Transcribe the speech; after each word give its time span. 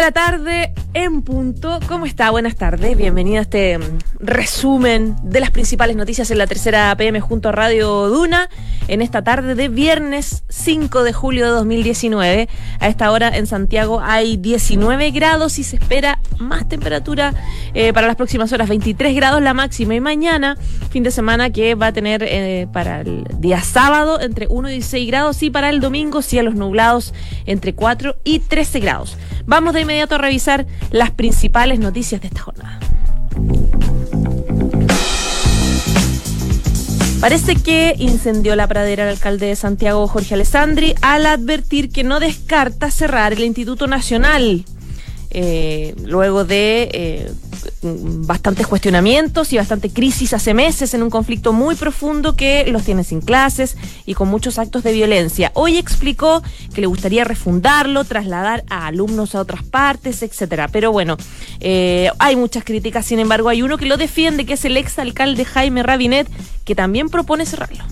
de 0.00 0.06
la 0.06 0.12
tarde 0.12 0.72
en 0.94 1.20
punto. 1.20 1.78
¿Cómo 1.86 2.06
está? 2.06 2.30
Buenas 2.30 2.56
tardes. 2.56 2.96
Bienvenido 2.96 3.38
a 3.38 3.42
este 3.42 3.76
mm, 3.76 3.98
resumen 4.18 5.14
de 5.22 5.40
las 5.40 5.50
principales 5.50 5.94
noticias 5.94 6.30
en 6.30 6.38
la 6.38 6.46
tercera 6.46 6.94
PM 6.96 7.20
junto 7.20 7.50
a 7.50 7.52
Radio 7.52 8.08
Duna 8.08 8.48
en 8.88 9.02
esta 9.02 9.22
tarde 9.22 9.54
de 9.54 9.68
viernes 9.68 10.42
5 10.48 11.02
de 11.02 11.12
julio 11.12 11.44
de 11.44 11.50
2019. 11.50 12.48
A 12.78 12.88
esta 12.88 13.10
hora 13.10 13.28
en 13.36 13.46
Santiago 13.46 14.00
hay 14.00 14.38
19 14.38 15.10
grados 15.10 15.58
y 15.58 15.64
se 15.64 15.76
espera 15.76 16.18
más 16.38 16.66
temperatura 16.66 17.34
eh, 17.74 17.92
para 17.92 18.06
las 18.06 18.16
próximas 18.16 18.50
horas. 18.52 18.70
23 18.70 19.14
grados 19.14 19.42
la 19.42 19.52
máxima 19.52 19.94
y 19.94 20.00
mañana, 20.00 20.56
fin 20.90 21.02
de 21.02 21.10
semana 21.10 21.50
que 21.50 21.74
va 21.74 21.88
a 21.88 21.92
tener 21.92 22.22
eh, 22.22 22.66
para 22.72 23.02
el 23.02 23.24
día 23.38 23.60
sábado 23.60 24.18
entre 24.18 24.46
1 24.48 24.70
y 24.70 24.72
16 24.72 25.06
grados 25.08 25.42
y 25.42 25.50
para 25.50 25.68
el 25.68 25.80
domingo 25.80 26.22
cielos 26.22 26.54
nublados 26.54 27.12
entre 27.44 27.74
4 27.74 28.16
y 28.24 28.38
13 28.38 28.80
grados. 28.80 29.18
Vamos 29.50 29.74
de 29.74 29.80
inmediato 29.80 30.14
a 30.14 30.18
revisar 30.18 30.64
las 30.92 31.10
principales 31.10 31.80
noticias 31.80 32.20
de 32.20 32.28
esta 32.28 32.40
jornada. 32.40 32.78
Parece 37.20 37.56
que 37.56 37.96
incendió 37.98 38.54
la 38.54 38.68
pradera 38.68 39.02
el 39.02 39.08
alcalde 39.08 39.46
de 39.46 39.56
Santiago, 39.56 40.06
Jorge 40.06 40.34
Alessandri, 40.34 40.94
al 41.02 41.26
advertir 41.26 41.90
que 41.90 42.04
no 42.04 42.20
descarta 42.20 42.92
cerrar 42.92 43.32
el 43.32 43.40
Instituto 43.40 43.88
Nacional. 43.88 44.64
Eh, 45.30 45.96
luego 46.04 46.44
de 46.44 46.88
eh, 46.92 47.32
bastantes 47.82 48.66
cuestionamientos 48.66 49.52
y 49.52 49.56
bastante 49.56 49.90
crisis 49.90 50.34
hace 50.34 50.54
meses 50.54 50.92
en 50.94 51.02
un 51.02 51.10
conflicto 51.10 51.52
muy 51.52 51.74
profundo 51.74 52.36
que 52.36 52.66
los 52.70 52.84
tiene 52.84 53.04
sin 53.04 53.20
clases 53.20 53.76
y 54.06 54.14
con 54.14 54.28
muchos 54.28 54.58
actos 54.58 54.82
de 54.82 54.92
violencia. 54.92 55.50
Hoy 55.54 55.78
explicó 55.78 56.42
que 56.74 56.80
le 56.80 56.86
gustaría 56.86 57.24
refundarlo, 57.24 58.04
trasladar 58.04 58.64
a 58.68 58.86
alumnos 58.86 59.34
a 59.34 59.40
otras 59.40 59.62
partes, 59.62 60.22
etcétera. 60.22 60.68
Pero 60.68 60.92
bueno, 60.92 61.16
eh, 61.60 62.10
hay 62.18 62.36
muchas 62.36 62.64
críticas, 62.64 63.06
sin 63.06 63.18
embargo, 63.18 63.48
hay 63.48 63.62
uno 63.62 63.78
que 63.78 63.86
lo 63.86 63.96
defiende, 63.96 64.44
que 64.44 64.54
es 64.54 64.64
el 64.64 64.76
ex 64.76 64.98
alcalde 64.98 65.44
Jaime 65.44 65.82
Rabinet, 65.82 66.28
que 66.64 66.74
también 66.74 67.08
propone 67.08 67.46
cerrarlo. 67.46 67.84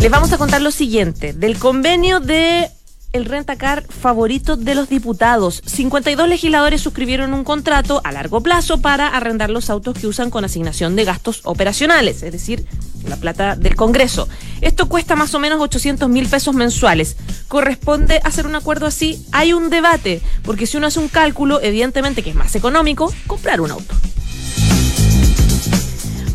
Les 0.00 0.10
vamos 0.10 0.32
a 0.32 0.38
contar 0.38 0.62
lo 0.62 0.70
siguiente, 0.70 1.32
del 1.32 1.58
convenio 1.58 2.20
de 2.20 2.70
el 3.12 3.24
rentacar 3.24 3.84
favorito 3.88 4.56
de 4.56 4.74
los 4.74 4.88
diputados. 4.88 5.62
52 5.64 6.28
legisladores 6.28 6.80
suscribieron 6.80 7.32
un 7.32 7.44
contrato 7.44 8.00
a 8.04 8.12
largo 8.12 8.42
plazo 8.42 8.78
para 8.78 9.08
arrendar 9.08 9.50
los 9.50 9.70
autos 9.70 9.98
que 9.98 10.06
usan 10.06 10.30
con 10.30 10.44
asignación 10.44 10.94
de 10.94 11.04
gastos 11.04 11.40
operacionales, 11.44 12.22
es 12.22 12.32
decir, 12.32 12.66
la 13.06 13.16
plata 13.16 13.56
del 13.56 13.76
Congreso. 13.76 14.28
Esto 14.60 14.88
cuesta 14.88 15.16
más 15.16 15.34
o 15.34 15.38
menos 15.38 15.60
800 15.60 16.08
mil 16.08 16.28
pesos 16.28 16.54
mensuales. 16.54 17.16
¿Corresponde 17.48 18.20
hacer 18.24 18.46
un 18.46 18.56
acuerdo 18.56 18.86
así? 18.86 19.24
Hay 19.32 19.52
un 19.52 19.70
debate, 19.70 20.20
porque 20.42 20.66
si 20.66 20.76
uno 20.76 20.88
hace 20.88 21.00
un 21.00 21.08
cálculo, 21.08 21.60
evidentemente 21.62 22.22
que 22.22 22.30
es 22.30 22.36
más 22.36 22.54
económico 22.56 23.12
comprar 23.26 23.60
un 23.60 23.70
auto. 23.70 23.94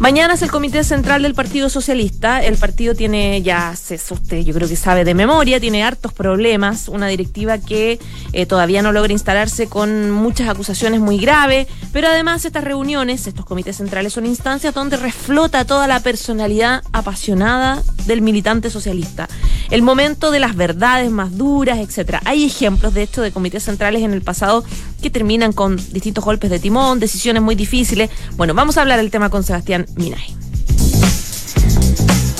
Mañana 0.03 0.33
es 0.33 0.41
el 0.41 0.51
Comité 0.51 0.83
Central 0.83 1.21
del 1.21 1.33
Partido 1.33 1.69
Socialista. 1.69 2.43
El 2.43 2.57
partido 2.57 2.93
tiene, 2.93 3.41
ya 3.41 3.73
se 3.77 3.95
usted 3.95 4.39
yo 4.41 4.53
creo 4.53 4.67
que 4.67 4.75
sabe 4.75 5.05
de 5.05 5.13
memoria, 5.13 5.61
tiene 5.61 5.81
hartos 5.81 6.11
problemas. 6.11 6.89
Una 6.89 7.07
directiva 7.07 7.57
que 7.57 7.99
eh, 8.33 8.45
todavía 8.45 8.81
no 8.81 8.91
logra 8.91 9.13
instalarse 9.13 9.67
con 9.67 10.11
muchas 10.11 10.49
acusaciones 10.49 10.99
muy 10.99 11.19
graves. 11.19 11.69
Pero 11.93 12.09
además 12.09 12.43
estas 12.43 12.65
reuniones, 12.65 13.27
estos 13.27 13.45
comités 13.45 13.77
centrales 13.77 14.11
son 14.11 14.25
instancias 14.25 14.73
donde 14.73 14.97
reflota 14.97 15.63
toda 15.63 15.87
la 15.87 16.01
personalidad 16.01 16.83
apasionada 16.91 17.81
del 18.05 18.21
militante 18.21 18.69
socialista. 18.69 19.29
El 19.71 19.83
momento 19.83 20.31
de 20.31 20.41
las 20.41 20.57
verdades 20.57 21.11
más 21.11 21.37
duras, 21.37 21.77
etcétera. 21.77 22.19
Hay 22.25 22.43
ejemplos, 22.43 22.93
de 22.93 23.03
hecho, 23.03 23.21
de 23.21 23.31
comités 23.31 23.63
centrales 23.63 24.01
en 24.01 24.11
el 24.11 24.21
pasado 24.21 24.65
que 25.03 25.11
terminan 25.11 25.53
con 25.53 25.75
distintos 25.91 26.23
golpes 26.25 26.49
de 26.49 26.57
timón, 26.57 26.99
decisiones 26.99 27.43
muy 27.43 27.53
difíciles. 27.53 28.09
Bueno, 28.37 28.55
vamos 28.55 28.77
a 28.77 28.81
hablar 28.81 28.97
del 28.97 29.11
tema 29.11 29.29
con 29.29 29.43
Sebastián 29.43 29.85
Minay. 29.95 30.35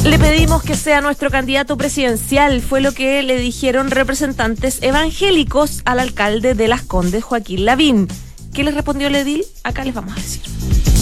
Le 0.04 0.20
pedimos 0.20 0.64
que 0.64 0.76
sea 0.76 1.02
nuestro 1.02 1.30
candidato 1.30 1.78
presidencial, 1.78 2.62
fue 2.62 2.82
lo 2.82 2.92
que 2.92 3.24
le 3.24 3.38
dijeron 3.38 3.92
representantes 3.92 4.80
evangélicos 4.82 5.82
al 5.86 6.00
alcalde 6.00 6.56
de 6.56 6.68
Las 6.68 6.82
Condes, 6.82 7.24
Joaquín 7.24 7.66
Lavín. 7.66 8.08
¿Qué 8.54 8.64
les 8.64 8.74
respondió 8.74 9.08
el 9.08 9.16
edil? 9.16 9.46
Acá 9.64 9.86
les 9.86 9.94
vamos 9.94 10.14
a 10.14 10.16
decir. 10.16 10.93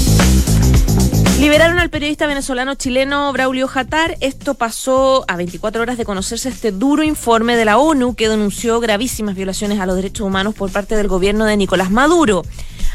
Liberaron 1.41 1.79
al 1.79 1.90
periodista 1.90 2.28
venezolano 2.28 2.75
chileno 2.75 3.34
Braulio 3.34 3.68
Jatar. 3.68 4.16
Esto 4.19 4.53
pasó 4.53 5.25
a 5.28 5.38
24 5.38 5.81
horas 5.81 5.97
de 5.97 6.06
conocerse 6.06 6.50
este 6.50 6.72
duro 6.72 7.02
informe 7.02 7.56
de 7.56 7.66
la 7.66 7.79
ONU 7.79 8.13
que 8.13 8.29
denunció 8.29 8.79
gravísimas 8.79 9.34
violaciones 9.34 9.80
a 9.80 9.88
los 9.88 9.96
derechos 9.96 10.28
humanos 10.28 10.53
por 10.53 10.72
parte 10.72 10.96
del 10.96 11.07
gobierno 11.07 11.46
de 11.46 11.57
Nicolás 11.57 11.90
Maduro. 11.90 12.44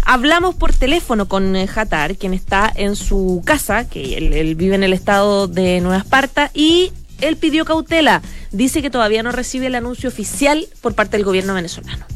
Hablamos 0.04 0.54
por 0.54 0.72
teléfono 0.72 1.26
con 1.26 1.56
eh, 1.56 1.66
Jatar, 1.66 2.14
quien 2.14 2.34
está 2.34 2.72
en 2.72 2.94
su 2.94 3.42
casa, 3.44 3.88
que 3.88 4.16
él, 4.16 4.54
vive 4.54 4.76
en 4.76 4.84
el 4.84 4.92
estado 4.92 5.48
de 5.48 5.80
Nueva 5.80 5.98
Esparta, 5.98 6.52
y 6.54 6.92
él 7.20 7.36
pidió 7.36 7.64
cautela. 7.64 8.22
Dice 8.52 8.80
que 8.80 8.90
todavía 8.90 9.24
no 9.24 9.32
recibe 9.32 9.66
el 9.66 9.74
anuncio 9.74 10.08
oficial 10.08 10.68
por 10.80 10.94
parte 10.94 11.16
del 11.16 11.26
gobierno 11.26 11.52
venezolano. 11.52 12.06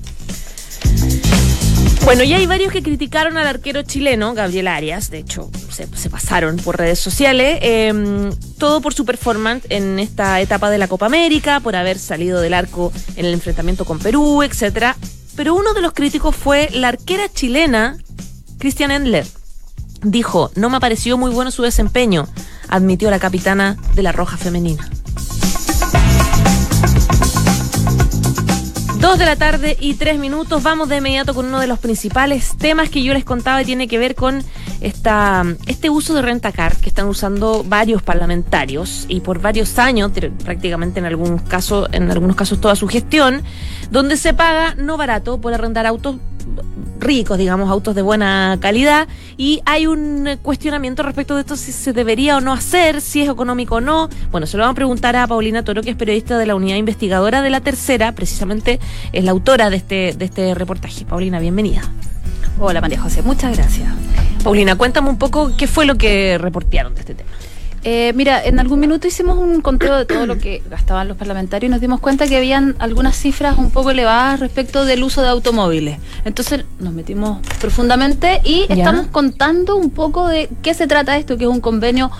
Bueno, 2.05 2.25
y 2.25 2.33
hay 2.33 2.47
varios 2.47 2.73
que 2.73 2.83
criticaron 2.83 3.37
al 3.37 3.47
arquero 3.47 3.83
chileno, 3.83 4.35
Gabriel 4.35 4.69
Arias, 4.69 5.11
de 5.11 5.19
hecho, 5.19 5.51
se, 5.71 6.11
pasaron 6.11 6.57
por 6.57 6.77
redes 6.77 6.99
sociales, 6.99 7.59
em, 7.63 8.31
todo 8.59 8.81
por 8.81 8.95
su 8.95 9.05
performance 9.05 9.65
en 9.69 9.99
esta 9.99 10.41
etapa 10.41 10.71
de 10.71 10.79
la 10.79 10.89
Copa 10.89 11.07
América, 11.07 11.61
por 11.61 11.77
haber 11.77 11.99
salido 11.99 12.41
del 12.41 12.55
arco 12.55 12.93
en 13.17 13.27
el 13.27 13.35
enfrentamiento 13.35 13.85
con 13.85 13.99
Perú, 13.99 14.43
etcétera 14.43 14.97
pero 15.41 15.55
uno 15.55 15.73
de 15.73 15.81
los 15.81 15.95
críticos 15.95 16.37
fue 16.37 16.69
la 16.71 16.89
arquera 16.89 17.27
chilena 17.33 17.97
Christian 18.59 18.91
Endler. 18.91 19.27
Dijo, 20.03 20.51
no 20.55 20.69
me 20.69 20.81
pareció 20.81 21.17
muy 21.17 21.31
bueno 21.31 21.51
su 21.51 21.63
desempeño, 21.63 22.29
admitió 22.69 23.11
la 23.11 23.19
capitana 23.19 23.79
de 23.95 24.03
la 24.03 24.13
Roja 24.13 24.37
Femenina. 24.37 24.87
Dos 29.01 29.19
de 29.19 29.25
la 29.25 29.37
tarde 29.37 29.79
y 29.81 29.95
tres 29.95 30.19
minutos. 30.19 30.63
Vamos 30.63 30.91
de 30.91 30.99
inmediato 30.99 31.35
con 31.35 31.47
uno 31.47 31.59
de 31.59 31.67
los 31.67 31.79
principales 31.79 32.55
temas 32.59 32.91
que 32.91 33.03
yo 33.03 33.15
les 33.15 33.25
contaba 33.25 33.63
y 33.63 33.65
tiene 33.65 33.89
que 33.89 33.99
ver 33.99 34.15
con 34.15 34.45
esta, 34.81 35.45
este 35.67 35.91
uso 35.91 36.15
de 36.15 36.23
renta 36.23 36.53
car 36.53 36.77
que 36.77 36.89
están 36.89 37.07
usando 37.07 37.65
varios 37.65 38.03
parlamentarios 38.03 39.05
y 39.09 39.21
por 39.21 39.41
varios 39.41 39.79
años, 39.79 40.13
prácticamente 40.45 41.01
en 41.01 41.07
algunos 41.07 41.43
casos, 41.43 41.89
en 41.93 42.11
algunos 42.11 42.37
casos 42.37 42.61
toda 42.61 42.77
su 42.77 42.89
gestión, 42.89 43.43
donde 43.91 44.17
se 44.17 44.35
paga 44.35 44.75
no 44.77 44.97
barato 44.97 45.41
por 45.41 45.55
arrendar 45.55 45.87
autos 45.87 46.17
ricos, 46.99 47.39
digamos, 47.39 47.71
autos 47.71 47.95
de 47.95 48.03
buena 48.03 48.59
calidad, 48.61 49.09
y 49.37 49.63
hay 49.65 49.87
un 49.87 50.39
cuestionamiento 50.43 51.03
respecto 51.03 51.35
de 51.35 51.41
esto 51.43 51.57
si 51.57 51.73
se 51.73 51.93
debería 51.93 52.37
o 52.37 52.41
no 52.41 52.53
hacer, 52.53 53.01
si 53.01 53.23
es 53.23 53.29
económico 53.29 53.77
o 53.77 53.81
no. 53.81 54.09
Bueno, 54.31 54.47
se 54.47 54.57
lo 54.57 54.63
vamos 54.63 54.75
a 54.75 54.77
preguntar 54.77 55.17
a 55.17 55.27
Paulina 55.27 55.65
Toro, 55.65 55.83
que 55.83 55.91
es 55.91 55.97
periodista 55.97 56.39
de 56.39 56.47
la 56.47 56.55
unidad 56.55 56.77
investigadora 56.77 57.43
de 57.43 57.51
la 57.51 57.61
tercera, 57.61 58.13
precisamente 58.13 58.81
es 59.13 59.25
la 59.25 59.31
autora 59.31 59.71
de 59.71 59.77
este, 59.77 60.15
de 60.17 60.25
este 60.25 60.55
reportaje. 60.55 61.05
Paulina, 61.05 61.39
bienvenida. 61.39 61.83
Hola 62.63 62.83
María 62.83 63.01
José, 63.01 63.23
muchas 63.23 63.57
gracias. 63.57 63.89
Paulina, 64.45 64.77
cuéntame 64.77 65.09
un 65.09 65.17
poco 65.17 65.57
qué 65.57 65.67
fue 65.67 65.87
lo 65.87 65.97
que 65.97 66.37
reportearon 66.37 66.95
de 66.95 67.01
este 67.01 67.15
tema. 67.15 67.31
Eh, 67.83 68.13
mira, 68.15 68.45
en 68.45 68.61
algún 68.61 68.79
minuto 68.79 69.09
hicimos 69.09 69.39
un 69.39 69.63
conteo 69.63 69.97
de 69.97 70.05
todo 70.05 70.27
lo 70.27 70.37
que 70.37 70.63
gastaban 70.69 71.09
los 71.09 71.17
parlamentarios 71.17 71.71
y 71.71 71.73
nos 71.73 71.81
dimos 71.81 72.01
cuenta 72.01 72.27
que 72.27 72.37
habían 72.37 72.77
algunas 72.79 73.17
cifras 73.17 73.57
un 73.57 73.71
poco 73.71 73.93
elevadas 73.93 74.41
respecto 74.41 74.85
del 74.85 75.03
uso 75.03 75.23
de 75.23 75.29
automóviles. 75.29 75.99
Entonces 76.27 76.67
nos 76.79 76.93
metimos 76.93 77.39
profundamente 77.59 78.43
y 78.45 78.67
estamos 78.69 79.07
contando 79.07 79.77
un 79.77 79.89
poco 79.89 80.29
de 80.29 80.51
qué 80.61 80.75
se 80.75 80.87
trata 80.87 81.17
esto, 81.17 81.39
que 81.39 81.45
es 81.45 81.51
un 81.51 81.63
convenio 81.63 82.11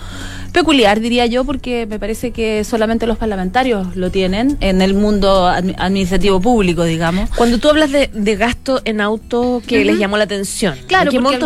peculiar, 0.51 0.99
diría 0.99 1.25
yo, 1.25 1.43
porque 1.43 1.85
me 1.85 1.99
parece 1.99 2.31
que 2.31 2.63
solamente 2.63 3.07
los 3.07 3.17
parlamentarios 3.17 3.95
lo 3.95 4.11
tienen 4.11 4.57
en 4.59 4.81
el 4.81 4.93
mundo 4.93 5.47
administrativo 5.47 6.39
público, 6.41 6.83
digamos. 6.83 7.29
Cuando 7.31 7.57
tú 7.57 7.69
hablas 7.69 7.91
de, 7.91 8.35
gasto 8.35 8.81
en 8.85 9.01
auto, 9.01 9.61
¿qué 9.65 9.85
les 9.85 9.97
llamó 9.97 10.17
la 10.17 10.23
atención? 10.25 10.77
Claro, 10.87 11.11
porque, 11.11 11.39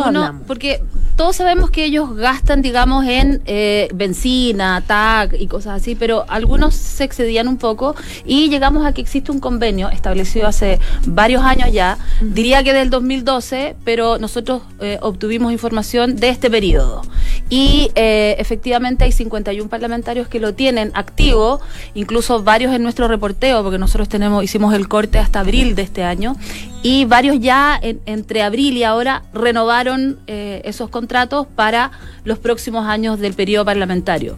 porque 0.48 0.82
todos 1.16 1.38
sabemos 1.38 1.70
que 1.70 1.86
ellos 1.86 2.14
gastan, 2.16 2.62
digamos, 2.62 3.06
en 3.06 3.42
eh, 3.46 3.88
benzina, 3.94 4.84
TAC 4.86 5.36
y 5.40 5.48
cosas 5.48 5.82
así, 5.82 5.96
pero 5.96 6.26
algunos 6.28 6.76
se 6.76 7.06
excedían 7.06 7.48
un 7.48 7.58
poco 7.58 7.96
y 8.26 8.50
llegamos 8.50 8.86
a 8.86 8.92
que 8.92 9.02
existe 9.02 9.32
un 9.32 9.40
convenio 9.40 9.90
establecido 9.90 10.48
hace 10.48 10.80
varios 11.08 11.44
años 11.44 11.72
ya, 11.72 11.98
diría 12.22 12.64
que 12.64 12.74
del 12.74 12.90
2012, 12.90 13.78
pero 13.86 14.18
nosotros 14.18 14.64
eh, 14.82 14.98
obtuvimos 15.02 15.54
información 15.54 16.18
de 16.18 16.30
este 16.30 16.50
periodo. 16.50 17.02
Y 17.50 17.92
eh, 17.96 18.36
efectivamente 18.38 19.06
hay 19.06 19.12
51 19.12 19.70
parlamentarios 19.70 20.28
que 20.28 20.40
lo 20.40 20.54
tienen 20.54 20.92
activo, 20.96 21.62
incluso 21.94 22.44
varios 22.44 22.74
en 22.74 22.84
nuestro 22.84 23.08
reporteo, 23.08 23.64
porque 23.64 23.78
nosotros 23.78 24.10
tenemos 24.10 24.44
hicimos 24.44 24.74
el 24.74 24.90
corte 24.90 25.18
hasta 25.20 25.40
abril 25.40 25.76
de 25.76 25.84
este 25.84 26.04
año, 26.04 26.36
y 26.84 27.06
varios 27.06 27.40
ya 27.40 27.80
entre 27.82 28.44
abril 28.44 28.78
y 28.78 28.84
ahora 28.84 29.24
renovaron 29.34 30.20
esos 30.28 30.90
contratos 30.90 31.05
para 31.48 31.92
los 32.24 32.40
próximos 32.40 32.86
años 32.86 33.20
del 33.20 33.34
periodo 33.34 33.66
parlamentario. 33.66 34.38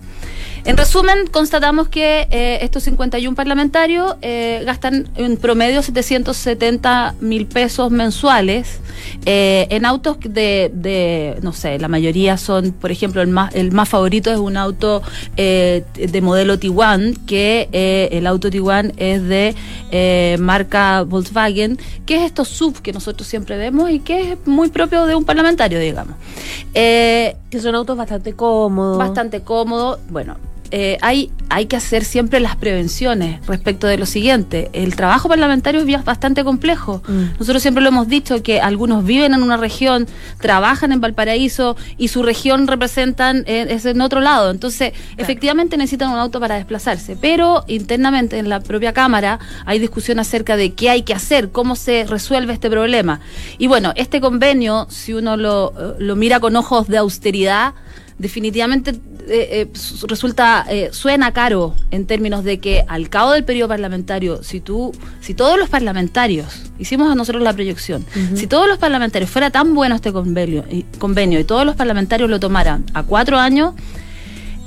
En 0.68 0.76
resumen, 0.76 1.28
constatamos 1.32 1.88
que 1.88 2.28
eh, 2.30 2.60
estos 2.62 2.84
51 2.84 3.38
parlamentarios 3.38 4.18
eh, 4.22 4.64
gastan 4.66 5.08
en 5.16 5.38
promedio 5.38 5.82
770 5.82 7.16
mil 7.22 7.46
pesos 7.46 7.90
mensuales 7.90 8.82
eh, 9.26 9.68
en 9.70 9.86
autos 9.86 10.18
de, 10.20 10.70
de, 10.74 11.38
no 11.42 11.54
sé, 11.54 11.80
la 11.80 11.88
mayoría 11.88 12.36
son, 12.36 12.74
por 12.74 12.92
ejemplo, 12.92 13.22
el 13.22 13.30
más, 13.30 13.56
el 13.56 13.72
más 13.72 13.88
favorito 13.88 14.30
es 14.30 14.40
un 14.40 14.58
auto 14.58 15.02
de 15.38 16.22
modelo 16.22 16.60
Tiguan, 16.60 17.14
que 17.26 17.70
el 18.12 18.28
auto 18.28 18.50
Tiguan 18.50 18.92
es 18.98 19.24
de 19.24 20.38
marca 20.38 21.04
Volkswagen, 21.04 21.80
que 22.06 22.18
es 22.18 22.24
estos 22.24 22.50
sub 22.50 22.82
que 22.82 22.92
nosotros 22.92 23.26
siempre 23.26 23.56
vemos 23.56 23.90
y 23.90 24.00
que 24.00 24.34
es 24.34 24.38
muy 24.46 24.68
propio 24.68 25.06
de 25.06 25.16
un 25.16 25.24
parlamentario, 25.24 25.80
digamos. 25.80 26.16
que 26.74 27.60
son 27.62 27.74
autos 27.74 27.96
bastante 27.96 28.34
cómodos. 28.34 28.98
Bastante 28.98 29.40
cómodos. 29.42 30.00
Bueno, 30.10 30.36
eh, 30.72 30.98
hay, 31.02 31.32
hay 31.50 31.68
que 31.68 31.76
hacer 31.76 32.04
siempre 32.04 32.40
las 32.40 32.56
prevenciones 32.56 33.46
respecto 33.46 33.88
de 33.88 33.98
lo 33.98 34.06
siguiente. 34.06 34.70
El 34.74 34.96
trabajo 34.96 35.30
parlamentario 35.30 35.82
es 35.82 36.06
bastante 36.06 36.44
complejo. 36.44 37.02
Mm. 37.08 37.40
Nosotros 37.40 37.62
siempre 37.62 37.82
lo 37.82 37.90
hemos 37.90 38.08
dicho 38.08 38.44
que 38.44 38.60
algunos 38.60 39.06
viven 39.06 39.34
en 39.34 39.44
una 39.44 39.58
región, 39.58 40.08
trabajan 40.40 40.92
en 40.92 41.02
Valparaíso 41.02 41.76
y 41.98 42.10
su 42.10 42.24
región 42.24 42.68
representan 42.68 43.44
eh, 43.48 43.68
es 43.70 43.86
en 43.86 44.02
otro 44.02 44.20
lado. 44.20 44.52
Entonces, 44.52 44.94
efectivamente 45.18 45.78
necesitan 45.78 46.12
un 46.12 46.20
auto 46.20 46.40
para 46.40 46.56
desplazarse. 46.56 47.18
Pero 47.20 47.64
internamente 47.68 48.38
en 48.38 48.50
la 48.50 48.60
propia 48.60 48.94
Cámara 48.94 49.40
hay 49.66 49.80
discusión 49.80 50.20
acerca 50.20 50.58
de 50.58 50.74
qué 50.74 50.90
hay 50.90 51.04
que 51.04 51.14
hacer, 51.14 51.52
cómo 51.52 51.76
se 51.76 52.06
resuelve 52.06 52.54
este 52.54 52.70
problema. 52.70 53.20
Y 53.58 53.68
bueno, 53.68 53.94
este 53.96 54.20
convenio, 54.22 54.88
si 54.90 55.14
uno 55.14 55.38
lo, 55.38 55.96
lo 56.00 56.16
mira 56.16 56.40
con 56.40 56.56
ojos 56.56 56.88
de 56.88 56.98
austeridad, 56.98 57.74
definitivamente 58.18 59.00
eh, 59.30 59.62
eh, 59.62 59.68
resulta, 60.08 60.66
eh, 60.70 60.90
suena 60.92 61.34
caro 61.34 61.76
en 61.92 62.08
términos 62.08 62.44
de 62.44 62.60
que 62.60 62.84
al 62.88 63.10
cabo 63.10 63.34
del 63.34 63.44
periodo 63.44 63.68
parlamentario, 63.70 64.42
si 64.42 64.60
tú, 64.60 64.92
si 65.22 65.34
todos 65.34 65.60
los 65.60 65.70
parlamentarios, 65.70 66.72
hicimos 66.80 67.12
a 67.12 67.16
nosotros 67.16 67.44
la 67.44 67.54
proyección, 67.54 68.06
si 68.36 68.48
todos 68.48 68.68
los 68.68 68.80
parlamentarios 68.80 69.30
fuera 69.30 69.52
tan 69.52 69.76
bueno 69.76 69.96
este 69.96 70.14
convenio 70.14 70.64
y, 70.70 70.84
convenio 70.98 71.40
y 71.40 71.44
todos 71.44 71.66
los 71.66 71.76
parlamentarios 71.76 72.30
lo 72.30 72.40
tomaran 72.40 72.86
a 72.94 73.04
cuatro 73.04 73.38
años, 73.38 73.74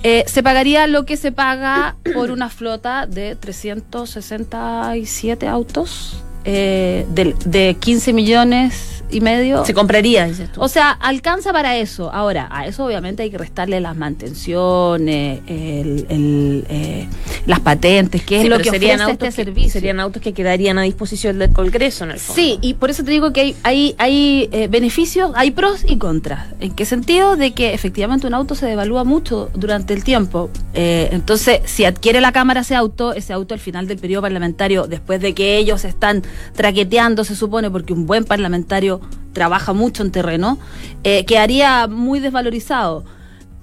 se 0.03 0.43
pagaría 0.43 0.87
lo 0.87 1.05
que 1.05 1.17
se 1.17 1.33
paga 1.33 1.97
por 2.15 2.31
una 2.31 2.51
flota 2.51 3.07
de 3.07 3.37
367 3.37 5.49
autos 5.49 6.23
de, 6.45 7.35
de 7.45 7.77
15 7.79 8.13
millones 8.13 9.00
y 9.11 9.21
medio. 9.21 9.65
Se 9.65 9.75
compraría, 9.75 10.27
dices 10.27 10.53
tú. 10.53 10.61
O 10.61 10.69
sea, 10.69 10.91
alcanza 10.91 11.53
para 11.53 11.77
eso. 11.77 12.13
Ahora, 12.13 12.49
a 12.51 12.67
eso 12.67 12.85
obviamente 12.85 13.23
hay 13.23 13.31
que 13.31 13.39
restarle 13.39 13.81
las 13.81 13.97
mantenciones, 13.97 15.41
el, 15.47 16.65
eh, 16.69 17.09
las 17.47 17.61
patentes, 17.61 18.23
que 18.23 18.43
es 18.43 18.49
lo 18.49 18.59
que 18.59 18.71
serían 18.71 19.01
autos 19.01 19.29
este 19.29 19.45
servicio. 19.45 19.73
Serían 19.73 20.01
autos 20.01 20.23
que 20.23 20.33
quedarían 20.33 20.79
a 20.79 20.83
disposición 20.83 21.39
del 21.39 21.53
Congreso, 21.53 22.05
en 22.05 22.13
el 22.13 22.19
fondo. 22.19 22.41
Sí, 22.41 22.59
y 22.61 22.75
por 22.75 22.91
eso 22.91 23.05
te 23.05 23.11
digo 23.11 23.33
que 23.33 23.41
hay, 23.41 23.57
hay, 23.63 23.95
hay 23.99 24.49
eh, 24.53 24.69
beneficios, 24.69 25.33
hay 25.35 25.51
pros 25.51 25.85
y 25.87 25.97
contras. 25.97 26.49
¿En 26.61 26.75
qué 26.75 26.85
sentido? 26.85 27.37
De 27.37 27.53
que 27.53 27.75
efectivamente 27.75 28.27
un 28.27 28.35
auto 28.35 28.55
se 28.55 28.67
devalúa 28.67 29.05
mucho 29.05 29.51
durante 29.55 29.95
el 29.95 30.05
tiempo. 30.05 30.51
Eh, 30.75 31.09
entonces, 31.13 31.61
si 31.65 31.85
adquiere 31.85 32.21
la 32.21 32.33
Cámara 32.33 32.61
ese 32.61 32.75
auto, 32.75 33.13
ese 33.13 33.33
auto 33.33 33.55
al 33.55 33.61
final 33.61 33.87
del 33.87 33.99
periodo 33.99 34.23
parlamentario, 34.23 34.87
después 34.87 35.21
de 35.21 35.35
que 35.35 35.57
ellos 35.57 35.85
están 35.85 36.23
traqueteando, 36.55 37.25
se 37.25 37.35
supone, 37.35 37.71
porque 37.71 37.93
un 37.93 38.07
buen 38.07 38.25
parlamentario 38.25 39.00
trabaja 39.33 39.73
mucho 39.73 40.03
en 40.03 40.11
terreno, 40.11 40.59
eh, 41.05 41.25
quedaría 41.25 41.87
muy 41.87 42.21
desvalorizado. 42.21 43.05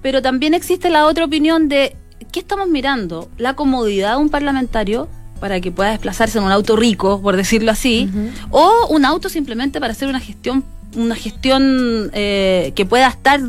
Pero 0.02 0.22
también 0.22 0.54
existe 0.54 0.90
la 0.90 1.06
otra 1.06 1.24
opinión 1.24 1.68
de, 1.68 1.96
¿qué 2.32 2.40
estamos 2.40 2.68
mirando? 2.68 3.28
¿La 3.36 3.54
comodidad 3.54 4.12
de 4.12 4.22
un 4.22 4.30
parlamentario 4.30 5.08
para 5.40 5.60
que 5.60 5.70
pueda 5.70 5.90
desplazarse 5.90 6.38
en 6.38 6.44
un 6.44 6.52
auto 6.52 6.76
rico, 6.76 7.20
por 7.22 7.36
decirlo 7.36 7.70
así, 7.70 8.10
o 8.50 8.86
un 8.90 9.04
auto 9.04 9.28
simplemente 9.28 9.80
para 9.80 9.92
hacer 9.92 10.08
una 10.08 10.20
gestión 10.20 10.64
una 10.96 11.14
gestión 11.14 12.10
eh, 12.14 12.72
que 12.74 12.86
pueda 12.86 13.08
estar 13.08 13.40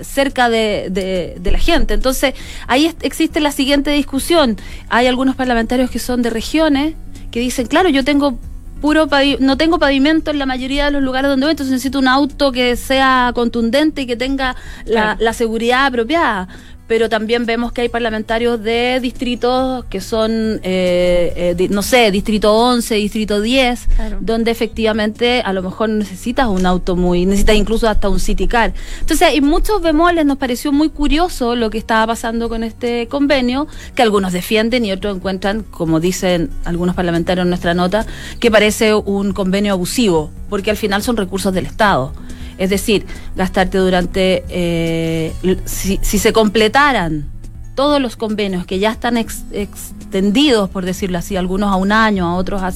cerca 0.00 0.48
de, 0.48 0.88
de, 0.90 1.50
la 1.50 1.58
gente. 1.58 1.94
Entonces, 1.94 2.34
ahí 2.66 2.92
existe 3.02 3.40
la 3.40 3.52
siguiente 3.52 3.90
discusión. 3.92 4.56
Hay 4.88 5.06
algunos 5.06 5.36
parlamentarios 5.36 5.90
que 5.90 6.00
son 6.00 6.22
de 6.22 6.30
regiones 6.30 6.94
que 7.30 7.38
dicen, 7.40 7.66
claro, 7.66 7.88
yo 7.88 8.04
tengo 8.04 8.36
puro 8.82 9.08
no 9.38 9.56
tengo 9.56 9.78
pavimento 9.78 10.32
en 10.32 10.38
la 10.38 10.44
mayoría 10.44 10.86
de 10.86 10.90
los 10.90 11.02
lugares 11.02 11.30
donde 11.30 11.46
voy, 11.46 11.52
entonces 11.52 11.72
necesito 11.72 12.00
un 12.00 12.08
auto 12.08 12.52
que 12.52 12.76
sea 12.76 13.30
contundente 13.34 14.02
y 14.02 14.06
que 14.06 14.16
tenga 14.16 14.56
la, 14.84 15.16
la 15.18 15.32
seguridad 15.32 15.86
apropiada 15.86 16.48
pero 16.92 17.08
también 17.08 17.46
vemos 17.46 17.72
que 17.72 17.80
hay 17.80 17.88
parlamentarios 17.88 18.62
de 18.62 18.98
distritos 19.00 19.86
que 19.86 20.02
son, 20.02 20.60
eh, 20.62 21.56
eh, 21.58 21.68
no 21.70 21.80
sé, 21.80 22.10
distrito 22.10 22.54
11, 22.54 22.96
distrito 22.96 23.40
10, 23.40 23.88
donde 24.20 24.50
efectivamente 24.50 25.40
a 25.40 25.54
lo 25.54 25.62
mejor 25.62 25.88
necesitas 25.88 26.48
un 26.48 26.66
auto 26.66 26.94
muy, 26.94 27.24
necesitas 27.24 27.56
incluso 27.56 27.88
hasta 27.88 28.10
un 28.10 28.20
city 28.20 28.46
car. 28.46 28.74
Entonces, 29.00 29.26
hay 29.26 29.40
muchos 29.40 29.80
bemoles, 29.80 30.26
nos 30.26 30.36
pareció 30.36 30.70
muy 30.70 30.90
curioso 30.90 31.56
lo 31.56 31.70
que 31.70 31.78
estaba 31.78 32.08
pasando 32.08 32.50
con 32.50 32.62
este 32.62 33.08
convenio, 33.08 33.68
que 33.94 34.02
algunos 34.02 34.34
defienden 34.34 34.84
y 34.84 34.92
otros 34.92 35.16
encuentran, 35.16 35.62
como 35.62 35.98
dicen 35.98 36.50
algunos 36.66 36.94
parlamentarios 36.94 37.44
en 37.44 37.48
nuestra 37.48 37.72
nota, 37.72 38.04
que 38.38 38.50
parece 38.50 38.92
un 38.92 39.32
convenio 39.32 39.72
abusivo, 39.72 40.30
porque 40.50 40.70
al 40.70 40.76
final 40.76 41.02
son 41.02 41.16
recursos 41.16 41.54
del 41.54 41.64
Estado. 41.64 42.12
Es 42.58 42.70
decir, 42.70 43.06
gastarte 43.36 43.78
durante, 43.78 44.44
eh, 44.48 45.32
si, 45.64 45.98
se 45.98 46.32
completaran 46.32 47.30
todos 47.74 48.00
los 48.00 48.16
convenios 48.16 48.66
que 48.66 48.78
ya 48.78 48.90
están 48.92 49.16
extendidos, 49.16 50.68
por 50.68 50.84
decirlo 50.84 51.18
así, 51.18 51.36
algunos 51.36 51.72
a 51.72 51.76
un 51.76 51.90
año, 51.92 52.26
a 52.26 52.34
otros 52.34 52.62
a, 52.62 52.72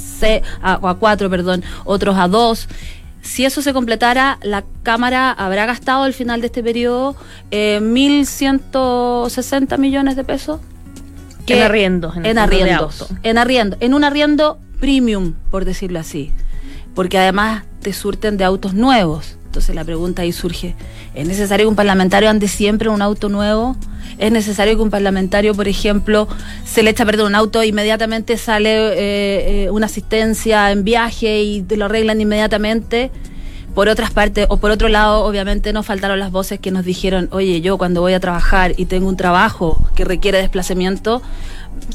a, 0.63 0.95
cuatro, 0.95 1.29
perdón, 1.29 1.63
otros 1.85 2.17
a 2.17 2.29
dos, 2.29 2.69
si 3.27 3.45
eso 3.45 3.61
se 3.61 3.73
completara, 3.73 4.39
la 4.43 4.65
Cámara 4.85 5.33
habrá 5.33 5.67
gastado 5.67 6.05
al 6.05 6.15
final 6.15 6.41
de 6.41 6.47
este 6.47 6.63
periodo 6.63 7.17
eh, 7.51 7.81
1.160 7.83 9.79
millones 9.79 10.15
de 10.15 10.23
pesos. 10.23 10.61
en 11.47 11.63
arriendo. 11.63 12.13
En, 12.15 12.25
en 12.25 12.39
arriendo. 12.39 12.89
En 13.25 13.37
arriendo. 13.37 13.77
En 13.81 13.95
un 13.95 14.05
arriendo 14.05 14.61
premium, 14.81 15.35
por 15.51 15.65
decirlo 15.65 15.99
así. 15.99 16.31
Porque 16.95 17.19
además 17.19 17.65
te 17.81 17.93
surten 17.93 18.37
de 18.37 18.45
autos 18.45 18.75
nuevos. 18.75 19.36
Entonces 19.57 19.75
la 19.75 19.85
pregunta 19.85 20.21
ahí 20.21 20.33
surge, 20.33 20.75
¿es 21.15 21.27
necesario 21.27 21.65
que 21.65 21.71
un 21.71 21.77
parlamentario 21.77 22.29
ande 22.29 22.47
siempre 22.47 22.89
en 22.89 22.95
un 22.95 23.01
auto 23.01 23.31
nuevo? 23.31 23.75
¿Es 24.19 24.31
necesario 24.31 24.77
que 24.77 24.83
un 24.83 24.91
parlamentario, 24.91 25.55
por 25.55 25.67
ejemplo, 25.67 26.29
se 26.67 26.83
le 26.83 26.91
echa 26.91 27.05
a 27.05 27.07
perder 27.07 27.25
un 27.25 27.35
auto 27.35 27.63
e 27.63 27.69
inmediatamente 27.69 28.37
sale 28.37 28.69
eh, 28.69 29.65
eh, 29.65 29.71
una 29.71 29.87
asistencia 29.87 30.71
en 30.73 30.85
viaje 30.85 31.41
y 31.41 31.63
te 31.63 31.79
lo 31.79 31.87
arreglan 31.87 32.21
inmediatamente? 32.21 33.11
Por 33.75 33.89
otras 33.89 34.11
partes, 34.11 34.45
o 34.51 34.59
por 34.59 34.71
otro 34.71 34.89
lado, 34.89 35.25
obviamente 35.25 35.73
nos 35.73 35.87
faltaron 35.87 36.19
las 36.19 36.31
voces 36.31 36.61
que 36.61 36.71
nos 36.71 36.85
dijeron, 36.85 37.31
oye, 37.33 37.63
yo 37.63 37.79
cuando 37.79 38.03
voy 38.03 38.13
a 38.13 38.21
trabajar 38.21 38.75
y 38.77 38.85
tengo 38.85 39.09
un 39.09 39.17
trabajo 39.17 39.83
que 39.95 40.05
requiere 40.05 40.37
desplazamiento, 40.37 41.23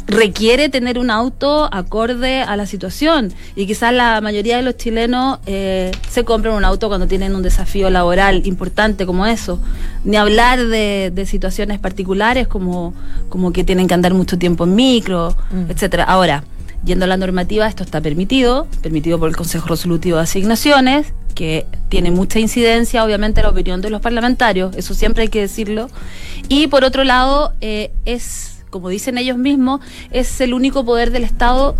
requiere 0.07 0.69
tener 0.69 0.99
un 0.99 1.09
auto 1.09 1.69
acorde 1.73 2.41
a 2.41 2.55
la 2.57 2.65
situación. 2.65 3.33
Y 3.55 3.65
quizás 3.65 3.93
la 3.93 4.21
mayoría 4.21 4.57
de 4.57 4.63
los 4.63 4.77
chilenos 4.77 5.39
eh, 5.45 5.91
se 6.09 6.23
compran 6.23 6.55
un 6.55 6.65
auto 6.65 6.87
cuando 6.87 7.07
tienen 7.07 7.35
un 7.35 7.41
desafío 7.41 7.89
laboral 7.89 8.45
importante 8.45 9.05
como 9.05 9.25
eso. 9.25 9.59
Ni 10.03 10.17
hablar 10.17 10.67
de, 10.67 11.11
situaciones 11.21 11.79
particulares 11.79 12.47
como, 12.47 12.93
como 13.29 13.53
que 13.53 13.63
tienen 13.63 13.87
que 13.87 13.93
andar 13.93 14.13
mucho 14.13 14.37
tiempo 14.37 14.63
en 14.63 14.75
micro 14.75 15.35
mm. 15.51 15.71
etcétera. 15.71 16.03
Ahora 16.03 16.43
yendo 16.83 17.05
a 17.05 17.07
la 17.07 17.15
normativa 17.15 17.67
esto 17.67 17.83
está 17.83 18.01
permitido 18.01 18.67
permitido 18.81 19.19
por 19.19 19.29
el 19.29 19.35
Consejo 19.35 19.67
Resolutivo 19.67 20.17
de 20.17 20.23
Asignaciones 20.23 21.13
que 21.35 21.67
tiene 21.89 22.09
mucha 22.09 22.39
incidencia 22.39 23.05
obviamente 23.05 23.43
la 23.43 23.49
opinión 23.49 23.81
de 23.81 23.91
los 23.91 24.01
parlamentarios 24.01 24.75
eso 24.75 24.95
siempre 24.95 25.23
hay 25.23 25.29
que 25.29 25.41
decirlo. 25.41 25.89
Y 26.49 26.67
por 26.67 26.83
otro 26.83 27.03
lado 27.03 27.53
eh, 27.61 27.91
es 28.05 28.60
como 28.71 28.89
dicen 28.89 29.19
ellos 29.19 29.37
mismos, 29.37 29.81
es 30.09 30.41
el 30.41 30.55
único 30.55 30.83
poder 30.83 31.11
del 31.11 31.23
Estado 31.23 31.75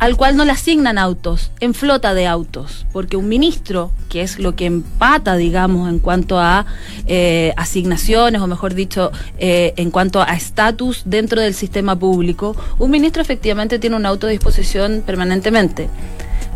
al 0.00 0.16
cual 0.16 0.34
no 0.34 0.46
le 0.46 0.52
asignan 0.52 0.96
autos, 0.96 1.52
en 1.60 1.74
flota 1.74 2.14
de 2.14 2.26
autos, 2.26 2.86
porque 2.90 3.18
un 3.18 3.28
ministro, 3.28 3.92
que 4.08 4.22
es 4.22 4.38
lo 4.38 4.56
que 4.56 4.64
empata, 4.64 5.36
digamos, 5.36 5.90
en 5.90 5.98
cuanto 5.98 6.40
a 6.40 6.64
eh, 7.06 7.52
asignaciones, 7.58 8.40
o 8.40 8.46
mejor 8.46 8.72
dicho, 8.72 9.12
eh, 9.38 9.74
en 9.76 9.90
cuanto 9.90 10.22
a 10.22 10.32
estatus 10.32 11.02
dentro 11.04 11.42
del 11.42 11.52
sistema 11.52 11.98
público, 11.98 12.56
un 12.78 12.90
ministro 12.90 13.20
efectivamente 13.20 13.78
tiene 13.78 13.94
un 13.94 14.06
auto 14.06 14.26
disposición 14.26 15.02
permanentemente. 15.04 15.90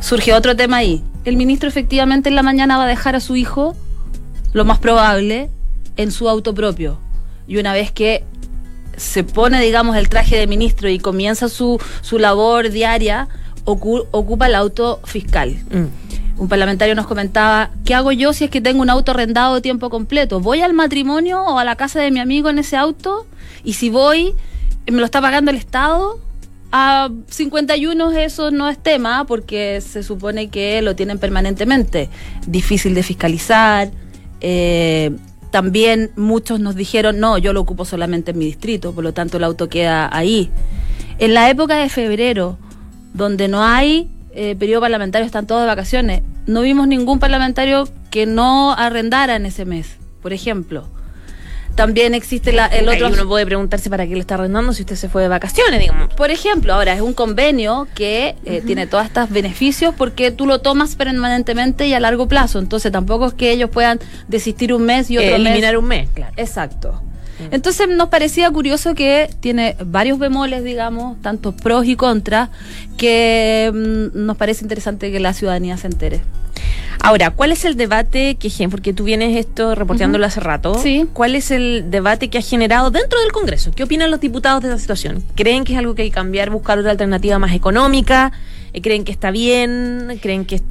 Surge 0.00 0.33
otro 0.33 0.57
tema 0.57 0.79
ahí. 0.79 1.05
El 1.26 1.37
ministro 1.37 1.69
efectivamente 1.69 2.31
en 2.31 2.37
la 2.37 2.43
mañana 2.43 2.79
va 2.79 2.85
a 2.85 2.88
dejar 2.88 3.14
a 3.14 3.21
su 3.21 3.37
hijo, 3.37 3.76
lo 4.55 4.64
más 4.64 4.79
probable, 4.79 5.50
en 5.99 6.12
su 6.12 6.31
auto 6.31 6.55
propio. 6.55 6.99
Y 7.47 7.59
una 7.59 7.75
vez 7.75 7.93
que 7.93 8.25
se 8.97 9.25
pone, 9.25 9.61
digamos, 9.61 9.97
el 9.97 10.09
traje 10.09 10.37
de 10.37 10.47
ministro 10.47 10.89
y 10.89 10.99
comienza 10.99 11.49
su, 11.49 11.81
su 12.03 12.19
labor 12.19 12.71
diaria, 12.71 13.29
ocupa 13.65 14.47
el 14.47 14.55
auto 14.55 15.01
fiscal. 15.05 15.57
Mm. 15.71 16.41
Un 16.41 16.49
parlamentario 16.49 16.95
nos 16.95 17.07
comentaba, 17.07 17.71
¿qué 17.85 17.95
hago 17.95 18.11
yo 18.11 18.33
si 18.33 18.45
es 18.45 18.51
que 18.51 18.61
tengo 18.61 18.83
un 18.83 18.91
auto 18.91 19.13
arrendado 19.13 19.55
de 19.55 19.61
tiempo 19.61 19.89
completo? 19.89 20.41
¿Voy 20.41 20.63
al 20.63 20.73
matrimonio 20.73 21.43
o 21.43 21.59
a 21.59 21.65
la 21.65 21.77
casa 21.77 22.01
de 22.01 22.11
mi 22.11 22.19
amigo 22.19 22.51
en 22.51 22.59
ese 22.59 22.77
auto? 22.77 23.27
Y 23.63 23.75
si 23.75 23.89
voy, 23.89 24.35
me 24.87 24.99
lo 24.99 25.05
está 25.05 25.21
pagando 25.21 25.51
el 25.51 25.57
Estado. 25.57 26.19
A 26.73 27.09
51 27.29 28.11
eso 28.19 28.51
no 28.51 28.69
es 28.69 28.83
tema 28.83 29.27
porque 29.27 29.81
se 29.81 30.03
supone 30.03 30.49
que 30.49 30.83
lo 30.83 30.97
tienen 30.97 31.21
permanentemente. 31.21 32.11
Difícil 32.49 32.95
de 32.95 33.05
fiscalizar. 33.05 33.93
Eh, 34.41 35.13
también 35.54 36.11
muchos 36.16 36.58
nos 36.58 36.75
dijeron, 36.75 37.20
no, 37.20 37.38
yo 37.38 37.52
lo 37.52 37.61
ocupo 37.61 37.84
solamente 37.84 38.32
en 38.32 38.38
mi 38.38 38.46
distrito, 38.46 38.92
por 38.92 39.04
lo 39.04 39.14
tanto 39.14 39.37
el 39.37 39.44
auto 39.44 39.68
queda 39.68 40.11
ahí. 40.12 40.50
En 41.20 41.32
la 41.32 41.49
época 41.49 41.76
de 41.76 41.88
febrero, 41.88 42.58
donde 43.12 43.46
no 43.46 43.62
hay 43.62 44.11
eh, 44.32 44.56
periodo 44.56 44.80
parlamentario, 44.80 45.25
están 45.25 45.46
todos 45.46 45.61
de 45.61 45.68
vacaciones, 45.68 46.23
no 46.49 46.62
vimos 46.62 46.88
ningún 46.88 47.20
parlamentario 47.20 47.88
que 48.11 48.26
no 48.26 48.73
arrendara 48.73 49.37
en 49.37 49.46
ese 49.46 49.64
mes, 49.64 49.99
por 50.23 50.32
ejemplo. 50.32 50.88
También 51.75 52.14
existe 52.14 52.52
la, 52.52 52.66
el 52.66 52.88
otro. 52.88 53.09
uno 53.09 53.28
puede 53.28 53.45
preguntarse 53.47 53.90
para 53.90 54.07
qué 54.07 54.14
le 54.14 54.21
está 54.21 54.35
arrendando 54.35 54.73
si 54.73 54.83
usted 54.83 54.97
se 54.97 55.09
fue 55.09 55.23
de 55.23 55.28
vacaciones, 55.28 55.81
digamos. 55.81 56.12
Por 56.14 56.31
ejemplo, 56.31 56.75
ahora 56.75 56.95
es 56.95 57.00
un 57.00 57.14
convenio 57.14 57.88
que 57.95 58.37
eh, 58.45 58.62
tiene 58.64 58.87
todos 58.87 59.04
estos 59.04 59.31
beneficios 59.31 59.95
porque 59.97 60.31
tú 60.31 60.47
lo 60.47 60.61
tomas 60.61 60.95
permanentemente 60.97 61.87
y 61.87 61.95
a 61.95 62.00
largo 62.00 62.28
plazo. 62.28 62.59
Entonces 62.59 62.93
tampoco 62.93 63.26
es 63.26 63.35
que 63.35 63.50
ellos 63.50 63.71
puedan 63.71 63.99
desistir 64.28 64.73
un 64.73 64.85
mes 64.85 65.11
y 65.11 65.19
otro 65.19 65.31
eh, 65.31 65.37
eliminar 65.37 65.76
un 65.76 65.87
mes, 65.87 66.09
claro. 66.14 66.33
Exacto. 66.37 67.02
Entonces 67.50 67.88
nos 67.88 68.09
parecía 68.09 68.50
curioso 68.50 68.95
que 68.95 69.31
tiene 69.41 69.76
varios 69.85 70.19
bemoles, 70.19 70.64
digamos, 70.64 71.21
tanto 71.23 71.53
pros 71.53 71.87
y 71.87 71.97
contras, 71.97 72.50
que 72.97 73.71
mm, 73.73 74.25
nos 74.26 74.37
parece 74.37 74.64
interesante 74.64 75.11
que 75.11 75.21
la 75.21 75.33
ciudadanía 75.33 75.76
se 75.76 75.88
entere. 75.88 76.23
Ahora, 77.00 77.31
¿cuál 77.31 77.53
es 77.53 77.67
el 77.67 77.76
debate 77.76 78.37
que, 78.37 78.50
porque 78.71 78.95
tú 78.95 79.05
vienes 79.05 79.37
esto 79.37 79.75
reporteándolo 79.75 80.25
hace 80.25 80.41
rato, 80.41 80.75
sí. 80.79 81.07
¿cuál 81.12 81.35
es 81.35 81.50
el 81.50 81.91
debate 81.91 82.31
que 82.31 82.38
ha 82.38 82.41
generado 82.41 82.91
dentro 82.91 83.21
del 83.21 83.31
Congreso? 83.31 83.73
¿Qué 83.73 83.83
opinan 83.83 84.11
los 84.11 84.21
diputados 84.21 84.62
de 84.62 84.71
esta 84.71 84.81
situación? 84.81 85.23
¿Creen 85.35 85.64
que 85.64 85.75
es 85.75 85.79
algo 85.79 85.95
que 85.95 86.03
hay 86.03 86.09
que 86.09 86.14
cambiar, 86.14 86.49
buscar 86.49 86.79
otra 86.79 86.93
alternativa 86.93 87.38
más 87.38 87.53
económica? 87.53 88.33
Eh, 88.75 88.83
¿Creen 88.83 89.04
que 89.04 89.12
está 89.12 89.31
bien? 89.31 90.19
¿Creen 90.21 90.45
que 90.45 90.57
es 90.57 90.62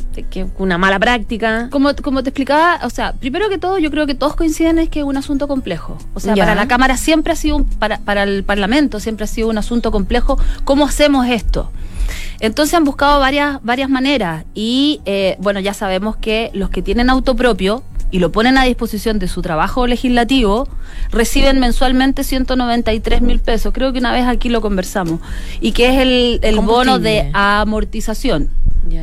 una 0.58 0.78
mala 0.78 1.00
práctica? 1.00 1.70
Como, 1.72 1.96
como 1.96 2.22
te 2.22 2.30
explicaba, 2.30 2.82
o 2.84 2.90
sea, 2.90 3.14
primero 3.14 3.48
que 3.50 3.58
todo, 3.58 3.80
yo 3.80 3.90
creo 3.90 4.06
que 4.06 4.14
todos 4.14 4.36
coinciden 4.36 4.78
en 4.78 4.88
que 4.88 5.00
es 5.00 5.06
un 5.06 5.16
asunto 5.16 5.48
complejo. 5.48 5.98
O 6.14 6.20
sea, 6.20 6.36
para 6.36 6.54
la 6.54 6.68
Cámara 6.68 6.98
siempre 6.98 7.32
ha 7.32 7.36
sido, 7.38 7.66
para, 7.80 8.00
para 8.00 8.24
el 8.24 8.44
Parlamento 8.44 9.00
siempre 9.00 9.24
ha 9.24 9.28
sido 9.28 9.48
un 9.48 9.58
asunto 9.58 9.92
complejo. 9.92 10.38
¿Cómo 10.66 10.86
hacemos 10.86 11.28
esto? 11.28 11.72
Entonces 12.40 12.74
han 12.74 12.84
buscado 12.84 13.20
varias, 13.20 13.64
varias 13.64 13.90
maneras 13.90 14.46
y 14.54 15.02
eh, 15.06 15.38
bueno, 15.40 15.60
ya 15.60 15.74
sabemos 15.74 16.16
que 16.18 16.52
los 16.54 16.70
que 16.70 16.82
tienen 16.82 17.10
auto 17.10 17.36
propio 17.36 17.84
y 18.14 18.20
lo 18.20 18.32
ponen 18.32 18.60
a 18.60 18.64
disposición 18.64 19.18
de 19.18 19.28
su 19.28 19.42
trabajo 19.42 19.88
legislativo, 19.88 20.68
reciben 21.10 21.60
mensualmente 21.60 22.24
193 22.24 23.24
mil 23.24 23.40
pesos. 23.40 23.74
Creo 23.74 23.92
que 23.92 23.98
una 23.98 24.12
vez 24.12 24.28
aquí 24.28 24.50
lo 24.50 24.62
conversamos. 24.62 25.20
Y 25.62 25.72
que 25.72 25.88
es 25.88 26.00
el, 26.00 26.40
el 26.44 26.60
bono 26.60 27.00
de 27.00 27.32
amortización. 27.34 28.52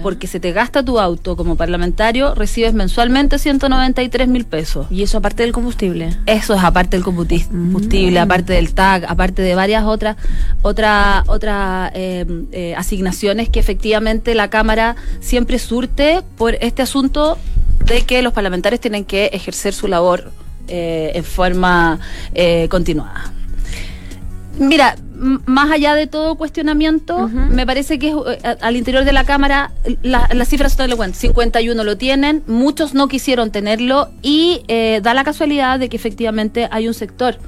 Porque 0.03 0.27
se 0.27 0.41
te 0.41 0.53
gasta 0.53 0.85
tu 0.85 0.99
auto 0.99 1.37
como 1.37 1.57
parlamentario, 1.57 2.35
recibes 2.35 2.75
mensualmente 2.75 3.39
193 3.39 4.29
mil 4.29 4.45
pesos. 4.45 4.87
¿Y 4.91 5.03
eso 5.03 5.19
aparte 5.19 5.43
del 5.43 5.53
combustible? 5.53 6.17
Eso 6.27 6.55
es 6.55 6.63
aparte 6.63 6.97
del 6.97 7.05
combustible, 7.05 8.21
mm. 8.21 8.23
aparte 8.23 8.53
del 8.53 8.75
TAG, 8.75 9.05
aparte 9.09 9.43
de 9.43 9.55
varias 9.55 9.85
otras 9.85 10.17
otra, 10.63 11.25
otra, 11.27 11.91
eh, 11.95 12.27
eh, 12.53 12.75
asignaciones 12.77 13.49
que 13.49 13.61
efectivamente 13.61 14.35
la 14.35 14.51
Cámara 14.51 14.97
siempre 15.21 15.59
surte 15.59 16.23
por 16.37 16.55
este 16.61 16.83
asunto 16.83 17.39
de 17.87 18.03
que 18.03 18.23
los 18.23 18.33
parlamentarios 18.33 18.81
tienen 18.81 19.05
que 19.05 19.27
ejercer 19.27 19.73
su 19.73 19.89
labor 19.89 20.31
eh, 20.69 21.13
en 21.15 21.25
forma 21.25 21.99
continuada. 22.69 23.33
Mira, 24.61 24.95
más 25.47 25.71
allá 25.71 25.95
de 25.95 26.07
todo 26.07 26.35
cuestionamiento, 26.35 27.29
me 27.29 27.65
parece 27.65 27.99
que 27.99 28.09
eh, 28.09 28.57
al 28.61 28.77
interior 28.77 29.05
de 29.05 29.13
la 29.13 29.25
Cámara 29.25 29.73
las 30.03 30.49
cifras 30.49 30.75
son 30.75 30.85
elocuentes. 30.85 31.19
51 31.21 31.83
lo 31.83 31.97
tienen, 31.97 32.43
muchos 32.47 32.93
no 32.93 33.09
quisieron 33.09 33.51
tenerlo 33.51 34.11
y 34.21 34.63
eh, 34.69 35.01
da 35.03 35.15
la 35.15 35.25
casualidad 35.25 35.79
de 35.79 35.89
que 35.89 35.97
efectivamente 35.97 36.69
hay 36.71 36.89
un 36.89 36.95
sector 36.95 37.39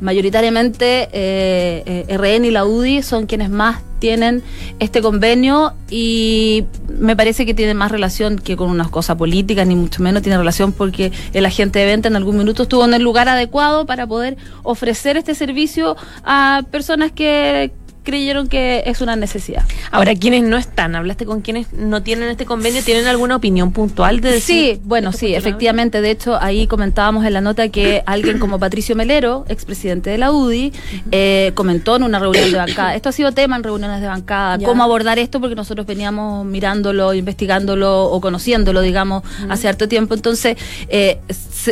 mayoritariamente 0.00 1.08
eh, 1.12 2.04
eh 2.08 2.16
RN 2.16 2.44
y 2.44 2.50
la 2.50 2.64
UDI 2.64 3.02
son 3.02 3.26
quienes 3.26 3.50
más 3.50 3.80
tienen 3.98 4.42
este 4.78 5.00
convenio 5.00 5.72
y 5.90 6.64
me 6.88 7.16
parece 7.16 7.46
que 7.46 7.54
tiene 7.54 7.74
más 7.74 7.90
relación 7.90 8.38
que 8.38 8.56
con 8.56 8.70
una 8.70 8.88
cosa 8.88 9.16
política, 9.16 9.64
ni 9.64 9.74
mucho 9.74 10.02
menos 10.02 10.22
tiene 10.22 10.38
relación 10.38 10.72
porque 10.72 11.12
el 11.32 11.46
agente 11.46 11.78
de 11.78 11.86
venta 11.86 12.08
en 12.08 12.16
algún 12.16 12.36
minuto 12.36 12.64
estuvo 12.64 12.84
en 12.84 12.94
el 12.94 13.02
lugar 13.02 13.28
adecuado 13.28 13.86
para 13.86 14.06
poder 14.06 14.36
ofrecer 14.62 15.16
este 15.16 15.34
servicio 15.34 15.96
a 16.24 16.62
personas 16.70 17.12
que 17.12 17.72
creyeron 18.06 18.48
que 18.48 18.84
es 18.86 19.02
una 19.02 19.16
necesidad. 19.16 19.64
Ahora, 19.90 20.14
quienes 20.14 20.44
no 20.44 20.56
están, 20.56 20.96
hablaste 20.96 21.26
con 21.26 21.42
quienes 21.42 21.72
no 21.74 22.02
tienen 22.02 22.30
este 22.30 22.46
convenio, 22.46 22.82
¿tienen 22.82 23.06
alguna 23.06 23.36
opinión 23.36 23.72
puntual 23.72 24.20
de 24.20 24.30
decir? 24.30 24.76
Sí, 24.76 24.80
bueno, 24.84 25.12
sí, 25.12 25.34
efectivamente. 25.34 26.00
De 26.00 26.10
hecho, 26.10 26.40
ahí 26.40 26.66
comentábamos 26.66 27.26
en 27.26 27.34
la 27.34 27.40
nota 27.42 27.68
que 27.68 28.02
alguien 28.06 28.38
como 28.38 28.58
Patricio 28.58 28.96
Melero, 28.96 29.44
expresidente 29.48 30.08
de 30.08 30.18
la 30.18 30.32
UDI, 30.32 30.72
eh, 31.10 31.50
comentó 31.54 31.96
en 31.96 32.04
una 32.04 32.18
reunión 32.18 32.50
de 32.50 32.56
bancada. 32.56 32.94
Esto 32.94 33.10
ha 33.10 33.12
sido 33.12 33.32
tema 33.32 33.56
en 33.56 33.64
reuniones 33.64 34.00
de 34.00 34.06
bancada, 34.06 34.58
cómo 34.64 34.82
abordar 34.82 35.18
esto, 35.18 35.40
porque 35.40 35.56
nosotros 35.56 35.86
veníamos 35.86 36.46
mirándolo, 36.46 37.12
investigándolo 37.12 38.04
o 38.04 38.20
conociéndolo, 38.20 38.80
digamos, 38.80 39.24
hace 39.50 39.68
harto 39.68 39.88
tiempo. 39.88 40.14
Entonces, 40.14 40.56
eh, 40.88 41.18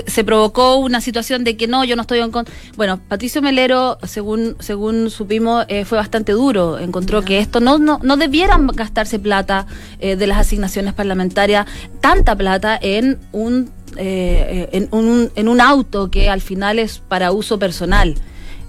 se, 0.07 0.25
provocó 0.25 0.77
una 0.77 1.01
situación 1.01 1.45
de 1.45 1.57
que 1.57 1.67
no, 1.67 1.85
yo 1.85 1.97
no 1.97 2.03
estoy 2.03 2.21
en 2.21 2.31
contra. 2.31 2.55
Bueno, 2.77 3.01
Patricio 3.09 3.43
Melero, 3.43 3.99
según, 4.03 4.57
según 4.59 5.11
supimos, 5.11 5.65
eh, 5.69 5.85
fue 5.85 5.99
bastante 5.99 6.33
duro. 6.33 6.79
Encontró 6.79 7.23
que 7.23 7.39
esto 7.39 7.61
no, 7.61 7.79
no, 7.79 8.01
no 8.03 8.17
debieran 8.17 8.67
gastarse 8.69 9.19
plata 9.19 9.67
eh, 10.01 10.17
de 10.17 10.27
las 10.27 10.39
asignaciones 10.39 10.95
parlamentarias, 10.95 11.67
tanta 12.01 12.37
plata 12.37 12.79
en 12.81 13.19
un, 13.33 13.71
eh, 13.97 14.69
en, 14.73 14.89
un, 14.91 15.31
en 15.35 15.49
un 15.49 15.61
auto 15.61 16.11
que 16.11 16.29
al 16.29 16.41
final 16.41 16.79
es 16.79 16.99
para 16.99 17.33
uso 17.33 17.59
personal 17.59 18.17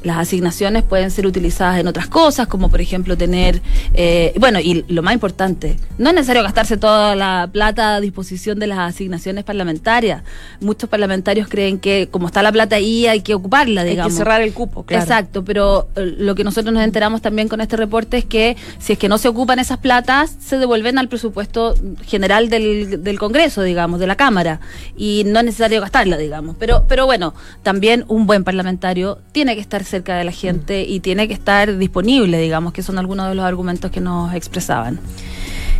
las 0.06 0.18
asignaciones 0.18 0.84
pueden 0.84 1.10
ser 1.10 1.26
utilizadas 1.26 1.80
en 1.80 1.88
otras 1.88 2.08
cosas, 2.08 2.48
como 2.48 2.70
por 2.70 2.80
ejemplo 2.80 3.18
tener, 3.18 3.62
eh, 3.96 4.34
bueno, 4.40 4.60
y 4.60 4.86
lo 4.88 5.02
más 5.02 5.14
importante, 5.14 5.78
no 5.98 6.10
es 6.10 6.16
necesario 6.16 6.44
gastarse 6.44 6.78
toda 6.78 7.16
la 7.16 7.50
plata 7.52 7.96
a 7.96 8.02
disposición 8.02 8.60
de 8.60 8.68
las 8.68 8.78
asignaciones 8.78 9.44
parlamentarias. 9.44 10.22
Muchos 10.62 10.90
parlamentarios 10.90 11.48
creen 11.50 11.80
que 11.80 12.08
como 12.12 12.28
está 12.28 12.44
la 12.44 12.52
plata 12.52 12.76
ahí 12.76 13.08
hay 13.08 13.22
que 13.22 13.34
ocuparla, 13.34 13.84
digamos. 13.84 14.14
Hay 14.14 14.16
que 14.16 14.18
cerrar 14.18 14.42
el 14.42 14.54
cupo, 14.54 14.84
claro. 14.84 15.04
Exacto, 15.04 15.44
pero 15.44 15.90
eh, 15.96 16.14
lo 16.18 16.36
que 16.36 16.44
nosotros 16.44 16.72
nos 16.72 16.84
enteramos 16.84 17.24
también 17.24 17.48
con 17.48 17.60
este 17.60 17.76
reporte 17.76 18.18
es 18.18 18.26
que 18.26 18.56
si 18.78 18.94
es 18.94 19.00
que 19.00 19.10
no 19.10 19.18
se 19.18 19.28
ocupan 19.28 19.58
esas 19.58 19.80
platas, 19.80 20.36
se 20.40 20.60
devuelven 20.60 21.00
al 21.00 21.10
presupuesto 21.10 21.74
general 22.06 22.50
del, 22.50 23.04
del 23.04 23.18
Congreso, 23.18 23.64
digamos, 23.64 24.00
de 24.00 24.06
la 24.06 24.16
Cámara, 24.16 24.60
y 24.96 25.24
no 25.26 25.40
es 25.40 25.46
necesario 25.46 25.82
gastarla, 25.82 26.18
digamos. 26.18 26.56
Pero, 26.60 26.86
pero 26.88 27.08
bueno, 27.08 27.34
también 27.64 28.06
un 28.08 28.28
buen 28.28 28.44
parlamentario 28.44 29.18
tiene 29.32 29.56
que 29.56 29.62
estar 29.62 29.84
cerca 29.96 30.18
de 30.18 30.26
la 30.26 30.32
gente 30.32 30.84
y 30.84 31.00
tiene 31.00 31.28
que 31.28 31.34
estar 31.34 31.78
disponible, 31.78 32.38
digamos, 32.40 32.74
que 32.74 32.84
son 32.84 32.98
algunos 32.98 33.30
de 33.30 33.36
los 33.36 33.46
argumentos 33.46 33.92
que 33.92 34.02
nos 34.02 34.34
expresaban. 34.34 35.00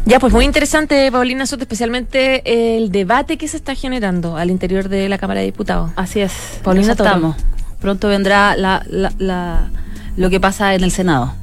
Ya, 0.06 0.20
pues 0.20 0.32
muy 0.32 0.46
interesante, 0.46 1.12
Paulina 1.12 1.46
Soto, 1.46 1.64
especialmente 1.64 2.78
el 2.78 2.92
debate 2.92 3.38
que 3.38 3.48
se 3.48 3.58
está 3.58 3.76
generando 3.76 4.38
al 4.38 4.52
interior 4.52 4.88
de 4.88 5.10
la 5.10 5.18
Cámara 5.18 5.42
de 5.42 5.48
Diputados. 5.48 5.92
Así 5.96 6.22
es, 6.22 6.32
Paulina, 6.64 6.92
estamos. 6.92 7.36
Pronto 7.82 8.08
vendrá 8.08 8.56
la, 8.56 8.86
la, 8.88 9.70
lo 10.16 10.30
que 10.30 10.40
pasa 10.40 10.76
en 10.76 10.84
el 10.84 10.92
Senado. 10.92 11.34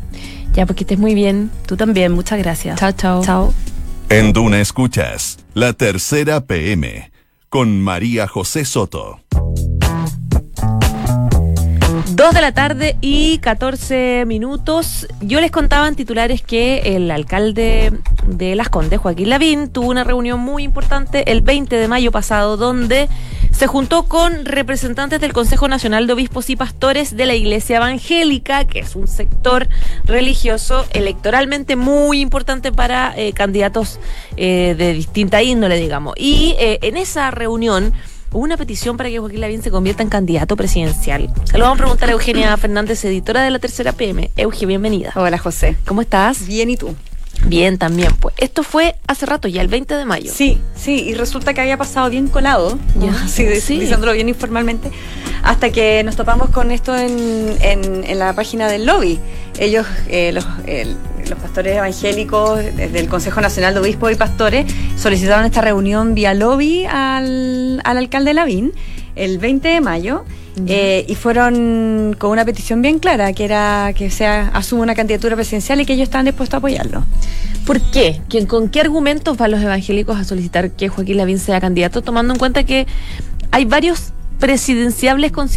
Ya, 0.54 0.64
pues 0.64 0.76
que 0.76 0.84
estés 0.84 0.98
muy 0.98 1.14
bien. 1.14 1.50
Tú 1.66 1.76
también, 1.76 2.12
muchas 2.12 2.38
gracias. 2.38 2.78
Chao, 2.78 2.92
chao. 2.92 3.24
Chao. 3.24 3.54
En 4.08 4.32
Duna 4.32 4.60
Escuchas, 4.60 5.38
la 5.54 5.72
tercera 5.72 6.40
PM, 6.42 7.10
con 7.48 7.80
María 7.80 8.28
José 8.28 8.64
Soto. 8.64 9.20
Dos 12.14 12.34
de 12.34 12.42
la 12.42 12.52
tarde 12.52 12.98
y 13.00 13.38
14 13.38 14.24
minutos. 14.26 15.08
Yo 15.22 15.40
les 15.40 15.50
contaba 15.50 15.88
en 15.88 15.94
titulares 15.94 16.42
que 16.42 16.94
el 16.94 17.10
alcalde 17.10 17.90
de 18.26 18.54
Las 18.54 18.68
Condes, 18.68 19.00
Joaquín 19.00 19.30
Lavín, 19.30 19.70
tuvo 19.70 19.88
una 19.88 20.04
reunión 20.04 20.38
muy 20.38 20.62
importante 20.62 21.32
el 21.32 21.40
20 21.40 21.74
de 21.74 21.88
mayo 21.88 22.12
pasado 22.12 22.58
donde 22.58 23.08
se 23.50 23.66
juntó 23.66 24.08
con 24.08 24.44
representantes 24.44 25.22
del 25.22 25.32
Consejo 25.32 25.68
Nacional 25.68 26.06
de 26.06 26.12
Obispos 26.12 26.50
y 26.50 26.56
Pastores 26.56 27.16
de 27.16 27.24
la 27.24 27.34
Iglesia 27.34 27.78
Evangélica, 27.78 28.66
que 28.66 28.80
es 28.80 28.94
un 28.94 29.08
sector 29.08 29.68
religioso 30.04 30.84
electoralmente 30.92 31.76
muy 31.76 32.20
importante 32.20 32.72
para 32.72 33.14
eh, 33.16 33.32
candidatos 33.32 34.00
eh, 34.36 34.74
de 34.76 34.92
distinta 34.92 35.42
índole, 35.42 35.76
digamos. 35.76 36.12
Y 36.18 36.56
eh, 36.58 36.78
en 36.82 36.98
esa 36.98 37.30
reunión 37.30 37.94
una 38.32 38.56
petición 38.56 38.96
para 38.96 39.08
que 39.08 39.18
Joaquín 39.18 39.40
Lavín 39.40 39.62
se 39.62 39.70
convierta 39.70 40.02
en 40.02 40.08
candidato 40.08 40.56
presidencial. 40.56 41.32
Se 41.44 41.58
lo 41.58 41.64
vamos 41.64 41.78
a 41.78 41.82
preguntar 41.82 42.08
a 42.08 42.12
Eugenia 42.12 42.56
Fernández, 42.56 43.04
editora 43.04 43.42
de 43.42 43.50
la 43.50 43.58
Tercera 43.58 43.92
PM. 43.92 44.30
Euge, 44.36 44.66
bienvenida. 44.66 45.12
Hola, 45.14 45.38
José. 45.38 45.76
¿Cómo 45.86 46.00
estás? 46.02 46.46
Bien, 46.46 46.70
¿y 46.70 46.76
tú? 46.76 46.94
Bien, 47.46 47.78
también. 47.78 48.12
Pues 48.20 48.34
esto 48.38 48.62
fue 48.62 48.96
hace 49.06 49.26
rato, 49.26 49.48
ya 49.48 49.62
el 49.62 49.68
20 49.68 49.94
de 49.94 50.04
mayo. 50.04 50.32
Sí, 50.32 50.58
sí, 50.76 51.02
y 51.08 51.14
resulta 51.14 51.54
que 51.54 51.60
había 51.60 51.76
pasado 51.76 52.08
bien 52.10 52.28
colado, 52.28 52.78
ya, 52.96 53.28
sí, 53.28 53.46
sí. 53.60 53.80
diciéndolo 53.80 54.12
bien 54.12 54.28
informalmente, 54.28 54.90
hasta 55.42 55.70
que 55.70 56.02
nos 56.04 56.16
topamos 56.16 56.50
con 56.50 56.70
esto 56.70 56.96
en, 56.96 57.56
en, 57.60 58.18
la 58.18 58.34
página 58.34 58.68
del 58.68 58.86
lobby. 58.86 59.18
Ellos, 59.58 59.86
eh, 60.08 60.32
los, 60.32 60.46
los 61.28 61.38
pastores 61.38 61.76
evangélicos 61.76 62.58
del 62.58 63.08
Consejo 63.08 63.40
Nacional 63.40 63.74
de 63.74 63.80
Obispos 63.80 64.12
y 64.12 64.14
Pastores, 64.14 64.72
solicitaron 64.96 65.44
esta 65.44 65.60
reunión 65.60 66.14
vía 66.14 66.34
lobby 66.34 66.86
al, 66.86 67.80
al 67.84 67.96
alcalde 67.98 68.34
Lavín 68.34 68.72
el 69.16 69.38
20 69.38 69.68
de 69.68 69.80
mayo. 69.80 70.24
Eh, 70.66 71.06
y 71.08 71.14
fueron 71.14 72.14
con 72.18 72.30
una 72.30 72.44
petición 72.44 72.82
bien 72.82 72.98
clara, 72.98 73.32
que 73.32 73.44
era 73.44 73.92
que 73.96 74.10
se 74.10 74.26
asuma 74.26 74.82
una 74.82 74.94
candidatura 74.94 75.34
presidencial 75.34 75.80
y 75.80 75.86
que 75.86 75.94
ellos 75.94 76.04
estaban 76.04 76.26
dispuestos 76.26 76.54
a 76.54 76.58
apoyarlo. 76.58 77.04
¿Por 77.66 77.80
qué? 77.90 78.20
¿Con 78.48 78.68
qué 78.68 78.80
argumentos 78.80 79.36
van 79.36 79.52
los 79.52 79.60
evangélicos 79.60 80.18
a 80.18 80.24
solicitar 80.24 80.72
que 80.72 80.88
Joaquín 80.88 81.16
Lavín 81.16 81.38
sea 81.38 81.60
candidato, 81.60 82.02
tomando 82.02 82.34
en 82.34 82.38
cuenta 82.38 82.64
que 82.64 82.86
hay 83.50 83.64
varios 83.64 84.12
presidenciables 84.42 85.30
con, 85.30 85.48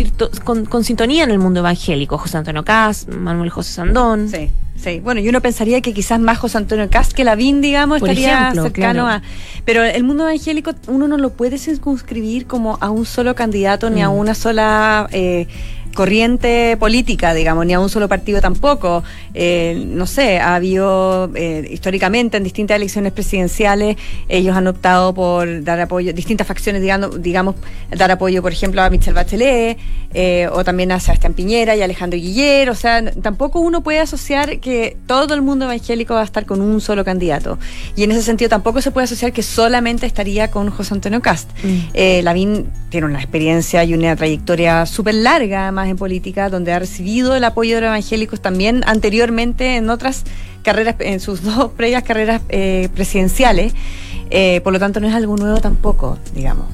con, 0.65 0.83
sintonía 0.83 1.23
en 1.23 1.31
el 1.31 1.39
mundo 1.39 1.61
evangélico? 1.61 2.19
José 2.19 2.37
Antonio 2.37 2.63
Cas, 2.63 3.07
Manuel 3.07 3.49
José 3.49 3.73
Sandón. 3.73 4.29
Sí. 4.29 4.51
Sí, 4.75 4.99
bueno, 4.99 5.21
y 5.21 5.29
uno 5.29 5.41
pensaría 5.41 5.81
que 5.81 5.91
quizás 5.91 6.19
más 6.19 6.37
José 6.37 6.59
Antonio 6.59 6.87
Cas 6.87 7.11
que 7.13 7.23
Lavín, 7.23 7.61
digamos, 7.61 7.97
estaría 7.97 8.53
cercano 8.53 9.07
a. 9.07 9.23
Pero 9.63 9.83
el 9.83 10.03
mundo 10.03 10.29
evangélico 10.29 10.73
uno 10.87 11.07
no 11.07 11.17
lo 11.17 11.31
puede 11.31 11.57
circunscribir 11.57 12.45
como 12.45 12.77
a 12.79 12.91
un 12.91 13.05
solo 13.05 13.33
candidato 13.33 13.89
ni 13.89 14.03
a 14.03 14.09
mm. 14.09 14.17
una 14.17 14.35
sola 14.35 15.07
eh, 15.11 15.47
corriente 15.95 16.77
política, 16.77 17.33
digamos, 17.33 17.65
ni 17.65 17.73
a 17.73 17.79
un 17.79 17.89
solo 17.89 18.07
partido 18.07 18.41
tampoco. 18.41 19.03
Eh, 19.33 19.83
no 19.87 20.05
sé, 20.05 20.37
ha 20.39 20.53
habido 20.53 21.31
eh, 21.33 21.67
históricamente 21.71 22.37
en 22.37 22.43
distintas 22.43 22.75
elecciones 22.75 23.13
presidenciales, 23.13 23.97
ellos 24.29 24.55
han 24.55 24.67
optado 24.67 25.13
por 25.15 25.63
dar 25.63 25.79
apoyo, 25.79 26.13
distintas 26.13 26.45
facciones, 26.45 26.81
digamos, 26.81 27.21
digamos 27.21 27.55
dar 27.89 28.11
apoyo, 28.11 28.43
por 28.43 28.51
ejemplo, 28.51 28.83
a 28.83 28.89
Michelle 28.91 29.13
Bachelet, 29.13 29.77
eh, 30.13 30.47
o 30.51 30.63
también 30.63 30.91
a 30.91 30.99
Sebastián 30.99 31.33
Piñera 31.33 31.75
y 31.75 31.81
Alejandro 31.81 32.19
Guiller. 32.19 32.69
O 32.69 32.75
sea, 32.75 33.11
tampoco 33.11 33.59
uno 33.59 33.81
puede 33.81 33.99
asociar 33.99 34.59
que 34.59 34.97
todo 35.07 35.33
el 35.33 35.41
mundo 35.41 35.65
evangélico 35.65 36.13
va 36.13 36.21
a 36.21 36.25
estar 36.25 36.45
con 36.45 36.61
un 36.61 36.81
solo 36.81 37.03
candidato. 37.03 37.57
Y 37.95 38.03
en 38.03 38.11
ese 38.11 38.21
sentido 38.21 38.49
tampoco 38.49 38.81
se 38.81 38.91
puede 38.91 39.05
asociar 39.05 39.31
que 39.31 39.41
solamente 39.41 40.05
estaría 40.05 40.51
con 40.51 40.69
José 40.69 40.93
Antonio 40.93 41.21
Cast. 41.21 41.49
Mm. 41.63 42.23
Lavín 42.23 42.67
tiene 42.89 43.07
una 43.07 43.19
experiencia 43.19 43.83
y 43.83 43.93
una 43.93 44.15
trayectoria 44.15 44.85
súper 44.85 45.15
larga, 45.15 45.63
además 45.63 45.84
en 45.89 45.97
política, 45.97 46.49
donde 46.49 46.73
ha 46.73 46.79
recibido 46.79 47.35
el 47.35 47.43
apoyo 47.43 47.75
de 47.75 47.81
los 47.81 47.87
evangélicos 47.89 48.41
también 48.41 48.83
anteriormente 48.85 49.77
en 49.77 49.89
otras 49.89 50.23
carreras, 50.63 50.95
en 50.99 51.19
sus 51.19 51.43
dos 51.43 51.71
previas 51.77 52.03
carreras 52.03 52.41
eh, 52.49 52.89
presidenciales. 52.93 53.73
Eh, 54.29 54.61
por 54.61 54.73
lo 54.73 54.79
tanto, 54.79 54.99
no 54.99 55.07
es 55.07 55.13
algo 55.13 55.37
nuevo 55.37 55.59
tampoco, 55.59 56.17
digamos. 56.33 56.65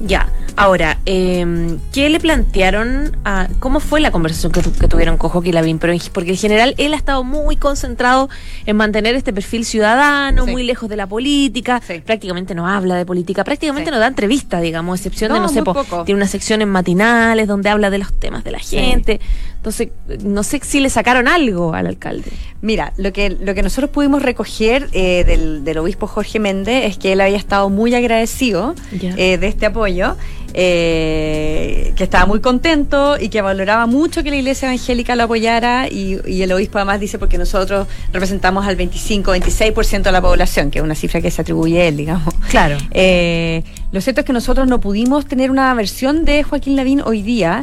Ya, 0.00 0.28
ahora, 0.56 0.98
eh, 1.06 1.76
¿qué 1.92 2.08
le 2.08 2.18
plantearon? 2.18 3.16
A, 3.24 3.48
¿Cómo 3.58 3.80
fue 3.80 4.00
la 4.00 4.10
conversación 4.10 4.52
que, 4.52 4.62
tuvieron 4.88 5.16
con 5.16 5.30
Joaquín 5.30 5.54
Lavín? 5.54 5.78
Pero 5.78 5.92
porque 6.12 6.30
en 6.30 6.36
general 6.36 6.74
él 6.78 6.94
ha 6.94 6.96
estado 6.96 7.24
muy 7.24 7.56
concentrado 7.56 8.28
en 8.64 8.76
mantener 8.76 9.14
este 9.14 9.32
perfil 9.32 9.64
ciudadano, 9.64 10.46
muy 10.46 10.62
lejos 10.62 10.88
de 10.88 10.96
la 10.96 11.06
política, 11.06 11.80
prácticamente 12.04 12.54
no 12.54 12.66
habla 12.66 12.96
de 12.96 13.06
política, 13.06 13.44
prácticamente 13.44 13.90
no 13.90 13.98
da 13.98 14.06
entrevista, 14.06 14.60
digamos, 14.60 14.98
excepción 14.98 15.32
de, 15.32 15.40
no 15.40 15.48
sé, 15.48 15.62
tiene 16.04 16.18
una 16.18 16.28
sección 16.28 16.62
en 16.62 16.68
matinales 16.68 17.46
donde 17.46 17.68
habla 17.68 17.90
de 17.90 17.98
los 17.98 18.12
temas 18.18 18.44
de 18.44 18.50
la 18.50 18.58
gente. 18.58 19.20
Entonces, 19.66 19.88
no 20.22 20.44
sé 20.44 20.60
si 20.62 20.78
le 20.78 20.88
sacaron 20.90 21.26
algo 21.26 21.74
al 21.74 21.88
alcalde. 21.88 22.30
Mira, 22.62 22.92
lo 22.96 23.12
que, 23.12 23.30
lo 23.30 23.52
que 23.52 23.64
nosotros 23.64 23.90
pudimos 23.90 24.22
recoger 24.22 24.88
eh, 24.92 25.24
del, 25.24 25.78
obispo 25.78 26.06
Jorge 26.06 26.38
Méndez 26.38 26.84
es 26.84 26.98
que 26.98 27.12
él 27.12 27.20
había 27.20 27.36
estado 27.36 27.68
muy 27.68 27.94
agradecido 27.94 28.76
eh, 28.92 29.38
de 29.38 29.46
este 29.48 29.66
apoyo, 29.66 30.16
eh, 30.58 31.92
que 31.96 32.04
estaba 32.04 32.24
muy 32.24 32.40
contento 32.40 33.18
y 33.20 33.28
que 33.28 33.42
valoraba 33.42 33.86
mucho 33.86 34.22
que 34.22 34.30
la 34.30 34.36
iglesia 34.36 34.68
evangélica 34.68 35.14
lo 35.14 35.24
apoyara 35.24 35.86
y, 35.86 36.18
y 36.26 36.40
el 36.40 36.50
obispo 36.50 36.78
además 36.78 36.98
dice 36.98 37.18
porque 37.18 37.36
nosotros 37.36 37.86
representamos 38.10 38.66
al 38.66 38.74
25, 38.74 39.36
26% 39.36 40.02
de 40.02 40.12
la 40.12 40.22
población, 40.22 40.70
que 40.70 40.78
es 40.78 40.84
una 40.84 40.94
cifra 40.94 41.20
que 41.20 41.30
se 41.30 41.42
atribuye 41.42 41.82
a 41.82 41.88
él, 41.88 41.98
digamos. 41.98 42.32
Claro. 42.48 42.78
lo 43.92 44.00
cierto 44.00 44.20
es 44.20 44.24
que 44.24 44.32
nosotros 44.32 44.66
no 44.66 44.80
pudimos 44.80 45.26
tener 45.26 45.50
una 45.50 45.74
versión 45.74 46.24
de 46.24 46.42
Joaquín 46.42 46.74
Lavín 46.74 47.02
hoy 47.04 47.20
día 47.20 47.62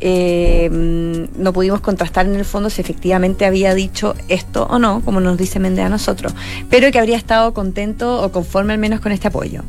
eh, 0.00 0.68
no 0.70 1.52
pudimos 1.54 1.80
contrastar 1.80 2.26
en 2.26 2.34
el 2.34 2.44
fondo 2.44 2.68
si 2.68 2.82
efectivamente 2.82 3.46
había 3.46 3.74
dicho 3.74 4.14
esto 4.28 4.66
o 4.68 4.78
no, 4.78 5.00
como 5.02 5.20
nos 5.20 5.38
dice 5.38 5.58
Méndez 5.58 5.86
a 5.86 5.88
nosotros, 5.88 6.34
pero 6.68 6.90
que 6.92 6.98
habría 6.98 7.16
estado 7.16 7.54
contento 7.54 8.22
o 8.22 8.30
conforme 8.30 8.74
al 8.74 8.78
menos 8.78 9.00
con 9.00 9.12
este 9.12 9.28
apoyo. 9.28 9.62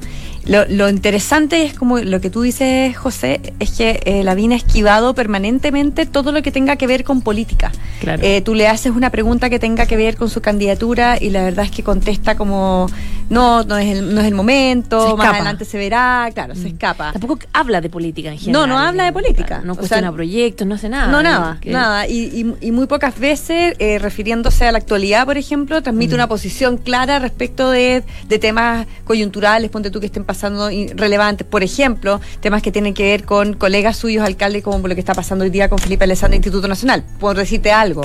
Lo, 0.48 0.90
interesante 0.90 1.64
es 1.64 1.74
como 1.74 2.00
lo 2.00 2.22
que 2.22 2.30
tú 2.30 2.42
dices, 2.42 2.96
José, 2.96 3.54
es 3.60 3.72
que 3.72 4.00
eh, 4.06 4.24
Lavín 4.24 4.54
ha 4.54 4.56
esquivado 4.56 5.14
permanentemente 5.14 6.06
todo 6.06 6.32
lo 6.32 6.42
que 6.42 6.52
tenga 6.52 6.78
que 6.78 6.88
ver 6.88 7.04
con 7.04 7.22
política. 7.22 7.72
Eh, 8.02 8.42
tú 8.42 8.54
le 8.54 8.68
haces 8.68 8.94
una 8.94 9.10
pregunta 9.10 9.50
que 9.50 9.60
tenga 9.60 9.86
que 9.86 9.98
ver 9.98 10.16
con 10.16 10.30
su 10.30 10.42
candidatura 10.42 11.18
y 11.20 11.32
la 11.32 11.44
verdad 11.44 11.66
es 11.66 11.72
que 11.72 11.84
contesta 11.84 12.36
como 12.36 12.88
no, 13.30 13.64
no 13.64 13.78
es 13.78 13.98
el, 13.98 14.16
no 14.16 14.22
es 14.22 14.28
el 14.28 14.34
momento, 14.34 15.18
más 15.18 15.34
adelante 15.34 15.66
se 15.66 15.78
verá, 15.78 16.30
claro, 16.34 16.56
se 16.56 16.62
mm. 16.62 16.68
escapa. 16.68 17.12
Tampoco 17.12 17.40
habla 17.52 17.82
de 17.82 17.90
política 17.90 18.32
en 18.32 18.38
general. 18.38 18.68
No, 18.68 18.74
no 18.74 18.80
habla 18.80 19.04
de 19.04 19.12
política. 19.12 19.62
no 19.66 19.76
cuestiona 19.76 20.14
proyectos, 20.14 20.66
no 20.66 20.76
hace 20.76 20.88
nada. 20.88 21.12
No, 21.12 21.22
nada, 21.22 21.60
nada. 21.66 22.08
Y, 22.08 22.56
y, 22.62 22.72
muy 22.72 22.88
pocas 22.88 23.20
veces, 23.20 23.76
eh, 23.80 24.00
refiriéndose 24.00 24.68
a 24.68 24.72
la 24.72 24.78
actualidad, 24.78 25.26
por 25.26 25.38
ejemplo, 25.38 25.82
transmite 25.82 26.14
mm. 26.14 26.16
una 26.16 26.28
posición 26.28 26.78
clara 26.78 27.20
respecto 27.20 27.70
de, 27.70 28.04
de 28.28 28.40
temas 28.40 28.88
coyunturales, 29.04 29.70
ponte 29.72 29.92
tú 29.92 30.00
que 30.00 30.06
estén 30.06 30.24
pasando 30.24 30.37
pasando 30.38 30.70
relevantes, 30.96 31.48
por 31.48 31.64
ejemplo, 31.64 32.22
temas 32.42 32.62
que 32.62 32.72
tienen 32.72 32.94
que 32.94 33.04
ver 33.04 33.24
con 33.24 33.54
colegas 33.54 33.98
suyos 33.98 34.24
alcaldes, 34.24 34.64
como 34.64 34.88
lo 34.88 34.94
que 34.94 35.02
está 35.02 35.16
pasando 35.16 35.44
hoy 35.44 35.50
día 35.50 35.68
con 35.68 35.80
Felipe 35.80 36.04
Alessandro 36.04 36.36
Instituto 36.36 36.68
Nacional, 36.68 37.04
por 37.20 37.36
decirte 37.36 37.72
algo. 37.72 38.04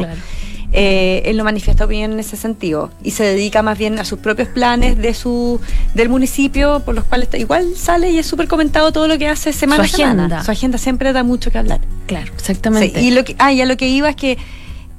Eh, 0.74 1.24
él 1.26 1.36
no 1.36 1.44
manifiesta 1.44 1.84
bien 1.84 2.12
en 2.12 2.20
ese 2.20 2.38
sentido 2.38 2.90
y 3.02 3.10
se 3.10 3.24
dedica 3.24 3.62
más 3.62 3.76
bien 3.76 3.98
a 3.98 4.06
sus 4.06 4.20
propios 4.20 4.48
planes 4.48 4.96
de 4.96 5.12
su 5.12 5.60
del 5.92 6.08
municipio 6.08 6.80
por 6.80 6.94
los 6.94 7.04
cuales 7.04 7.28
igual 7.34 7.76
sale 7.76 8.10
y 8.10 8.18
es 8.18 8.24
súper 8.24 8.48
comentado 8.48 8.90
todo 8.90 9.06
lo 9.06 9.18
que 9.18 9.28
hace 9.28 9.52
semana 9.52 9.86
su 9.86 10.02
agenda. 10.02 10.42
su 10.42 10.50
agenda 10.50 10.78
siempre 10.78 11.12
da 11.12 11.24
mucho 11.24 11.50
que 11.50 11.58
hablar. 11.58 11.80
Claro 12.06 12.32
exactamente. 12.32 13.02
Y 13.02 13.10
lo 13.10 13.22
que 13.22 13.36
ah, 13.38 13.52
y 13.52 13.60
a 13.60 13.66
lo 13.66 13.76
que 13.76 13.88
iba 13.88 14.08
es 14.08 14.16
que 14.16 14.38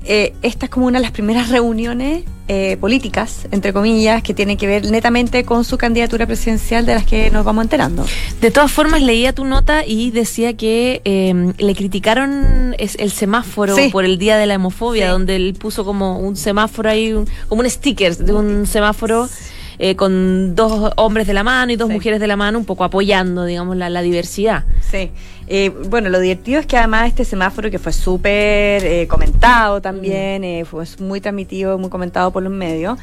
eh, 0.06 0.34
esta 0.42 0.66
es 0.66 0.70
como 0.70 0.88
una 0.88 1.00
de 1.00 1.04
las 1.04 1.12
primeras 1.12 1.50
reuniones 1.50 2.24
eh, 2.50 2.76
políticas, 2.82 3.48
entre 3.52 3.72
comillas, 3.72 4.22
que 4.22 4.34
tienen 4.34 4.58
que 4.58 4.68
ver 4.68 4.92
netamente 4.92 5.46
con 5.46 5.64
su 5.64 5.78
candidatura 5.78 6.26
presidencial 6.26 6.86
de 6.86 6.96
las 6.96 7.06
que 7.06 7.32
nos 7.32 7.46
vamos 7.46 7.64
enterando. 7.64 8.06
De 8.42 8.52
todas 8.52 8.70
formas, 8.70 9.02
leía 9.02 9.32
tu 9.34 9.46
nota 9.46 9.86
y 9.86 10.12
decía 10.12 10.58
que 10.58 11.02
em, 11.06 11.54
le 11.58 11.74
criticaron 11.74 12.76
el 12.78 13.12
semáforo 13.12 13.76
por 13.94 14.04
el 14.04 14.18
Día 14.18 14.38
de 14.38 14.46
la 14.46 14.56
Hemofobia, 14.56 15.10
donde 15.10 15.38
él 15.38 15.56
puso 15.58 15.86
como 15.86 16.20
un 16.20 16.36
semáforo 16.36 16.90
ahí, 16.90 17.16
como 17.48 17.62
un 17.62 17.70
sticker 17.70 18.18
de 18.18 18.34
un 18.34 18.68
semáforo. 18.68 19.30
Eh, 19.80 19.96
con 19.96 20.54
dos 20.54 20.94
hombres 20.98 21.26
de 21.26 21.34
la 21.34 21.44
mano 21.44 21.72
y 21.72 21.76
dos 21.76 21.90
mujeres 21.90 22.20
de 22.20 22.28
la 22.28 22.36
mano, 22.36 22.60
un 22.60 22.64
poco 22.64 22.84
apoyando, 22.84 23.44
digamos, 23.44 23.76
la, 23.76 23.90
la 23.90 24.04
diversidad. 24.04 24.66
Sí. 24.92 25.10
Eh, 25.48 25.70
bueno, 25.90 26.10
lo 26.10 26.20
divertido 26.20 26.60
es 26.60 26.66
que 26.66 26.78
además 26.78 27.08
este 27.08 27.26
semáforo 27.26 27.70
que 27.70 27.80
fue 27.80 27.92
súper 27.92 28.84
eh, 28.86 29.08
comentado 29.10 29.82
también, 29.82 30.42
mm. 30.42 30.46
eh, 30.46 30.66
fue 30.66 30.86
muy 31.00 31.22
transmitido, 31.22 31.78
muy 31.78 31.90
comentado 31.90 32.32
por 32.32 32.44
los 32.44 32.52
medios, 32.52 32.98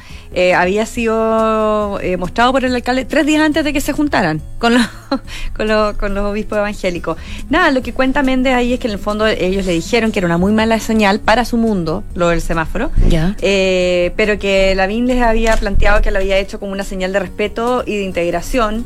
había 0.55 0.85
sido 0.85 1.99
mostrado 2.17 2.51
por 2.51 2.65
el 2.65 2.73
alcalde 2.73 3.05
tres 3.05 3.25
días 3.25 3.41
antes 3.41 3.63
de 3.63 3.73
que 3.73 3.81
se 3.81 3.93
juntaran 3.93 4.41
con 4.59 4.73
los, 4.73 4.87
con, 5.55 5.67
con 5.95 6.13
los 6.13 6.25
obispos 6.25 6.57
evangélicos. 6.57 7.17
Nada, 7.49 7.71
lo 7.71 7.81
que 7.81 7.93
cuenta 7.93 8.23
Méndez 8.23 8.53
ahí 8.53 8.73
es 8.73 8.79
que 8.79 8.87
en 8.87 8.93
el 8.93 8.99
fondo 8.99 9.27
ellos 9.27 9.65
le 9.65 9.73
dijeron 9.73 10.11
que 10.11 10.19
era 10.19 10.25
una 10.25 10.37
muy 10.37 10.53
mala 10.53 10.79
señal 10.79 11.19
para 11.19 11.45
su 11.45 11.57
mundo, 11.57 12.03
lo 12.15 12.29
del 12.29 12.41
semáforo, 12.41 12.91
ya. 13.09 13.35
pero 13.39 14.39
que 14.39 14.73
Lavín 14.75 15.07
les 15.07 15.21
había 15.21 15.55
planteado 15.57 16.01
que 16.01 16.11
lo 16.11 16.19
había 16.19 16.37
hecho 16.37 16.59
como 16.59 16.71
una 16.71 16.83
señal 16.83 17.13
de 17.13 17.19
respeto 17.19 17.83
y 17.85 17.97
de 17.97 18.03
integración. 18.03 18.85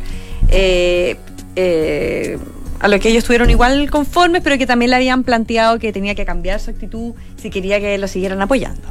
Eh, 0.50 2.38
a 2.80 2.88
lo 2.88 3.00
que 3.00 3.10
ellos 3.10 3.20
estuvieron 3.20 3.50
igual 3.50 3.90
conformes, 3.90 4.42
pero 4.44 4.58
que 4.58 4.66
también 4.66 4.92
le 4.92 4.98
habían 4.98 5.24
planteado 5.24 5.80
que 5.80 5.92
tenía 5.92 6.16
que 6.16 6.26
cambiar 6.26 6.60
su 6.60 6.72
actitud 6.72 7.14
si 7.38 7.50
quería 7.50 7.80
que 7.80 7.98
lo 7.98 8.08
siguieran 8.08 8.42
apoyando. 8.42 8.88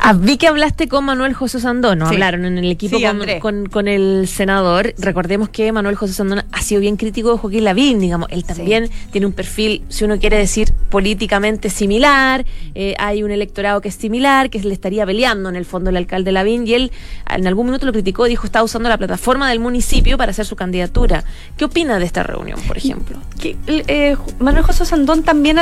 Ah, 0.00 0.12
vi 0.12 0.36
que 0.36 0.46
hablaste 0.46 0.88
con 0.88 1.04
Manuel 1.04 1.34
José 1.34 1.60
Sandón, 1.60 1.98
¿no? 1.98 2.06
Hablaron 2.06 2.44
en 2.44 2.58
el 2.58 2.70
equipo 2.70 2.98
con, 3.40 3.88
el 3.88 4.28
senador. 4.28 4.94
Recordemos 4.98 5.48
que 5.48 5.70
Manuel 5.72 5.96
José 5.96 6.14
Sandón 6.14 6.44
ha 6.50 6.62
sido 6.62 6.80
bien 6.80 6.96
crítico 6.96 7.32
de 7.32 7.38
Joaquín 7.38 7.64
Lavín, 7.64 8.00
digamos. 8.00 8.28
Él 8.30 8.44
también 8.44 8.88
tiene 9.10 9.26
un 9.26 9.32
perfil, 9.32 9.82
si 9.88 10.04
uno 10.04 10.18
quiere 10.18 10.38
decir, 10.38 10.72
políticamente 10.90 11.68
similar. 11.68 12.46
Eh, 12.74 12.94
hay 12.98 13.22
un 13.22 13.30
electorado 13.30 13.80
que 13.80 13.88
es 13.88 13.94
similar, 13.94 14.50
que 14.50 14.60
le 14.60 14.72
estaría 14.72 15.04
peleando 15.04 15.48
en 15.48 15.56
el 15.56 15.64
fondo 15.64 15.90
el 15.90 15.96
alcalde 15.96 16.32
Lavín. 16.32 16.66
Y 16.66 16.74
él 16.74 16.92
en 17.28 17.46
algún 17.46 17.66
minuto 17.66 17.84
lo 17.84 17.92
criticó, 17.92 18.24
dijo, 18.24 18.46
está 18.46 18.62
usando 18.62 18.88
la 18.88 18.98
plataforma 18.98 19.50
del 19.50 19.60
municipio 19.60 20.16
para 20.16 20.30
hacer 20.30 20.46
su 20.46 20.56
candidatura. 20.56 21.24
¿Qué 21.56 21.64
opina 21.64 21.98
de 21.98 22.06
esta 22.06 22.22
reunión, 22.22 22.60
por 22.66 22.78
ejemplo? 22.78 23.18
Que, 23.40 23.56
eh, 23.66 24.16
Manuel 24.38 24.64
José 24.64 24.86
Sandón 24.86 25.22
también, 25.22 25.58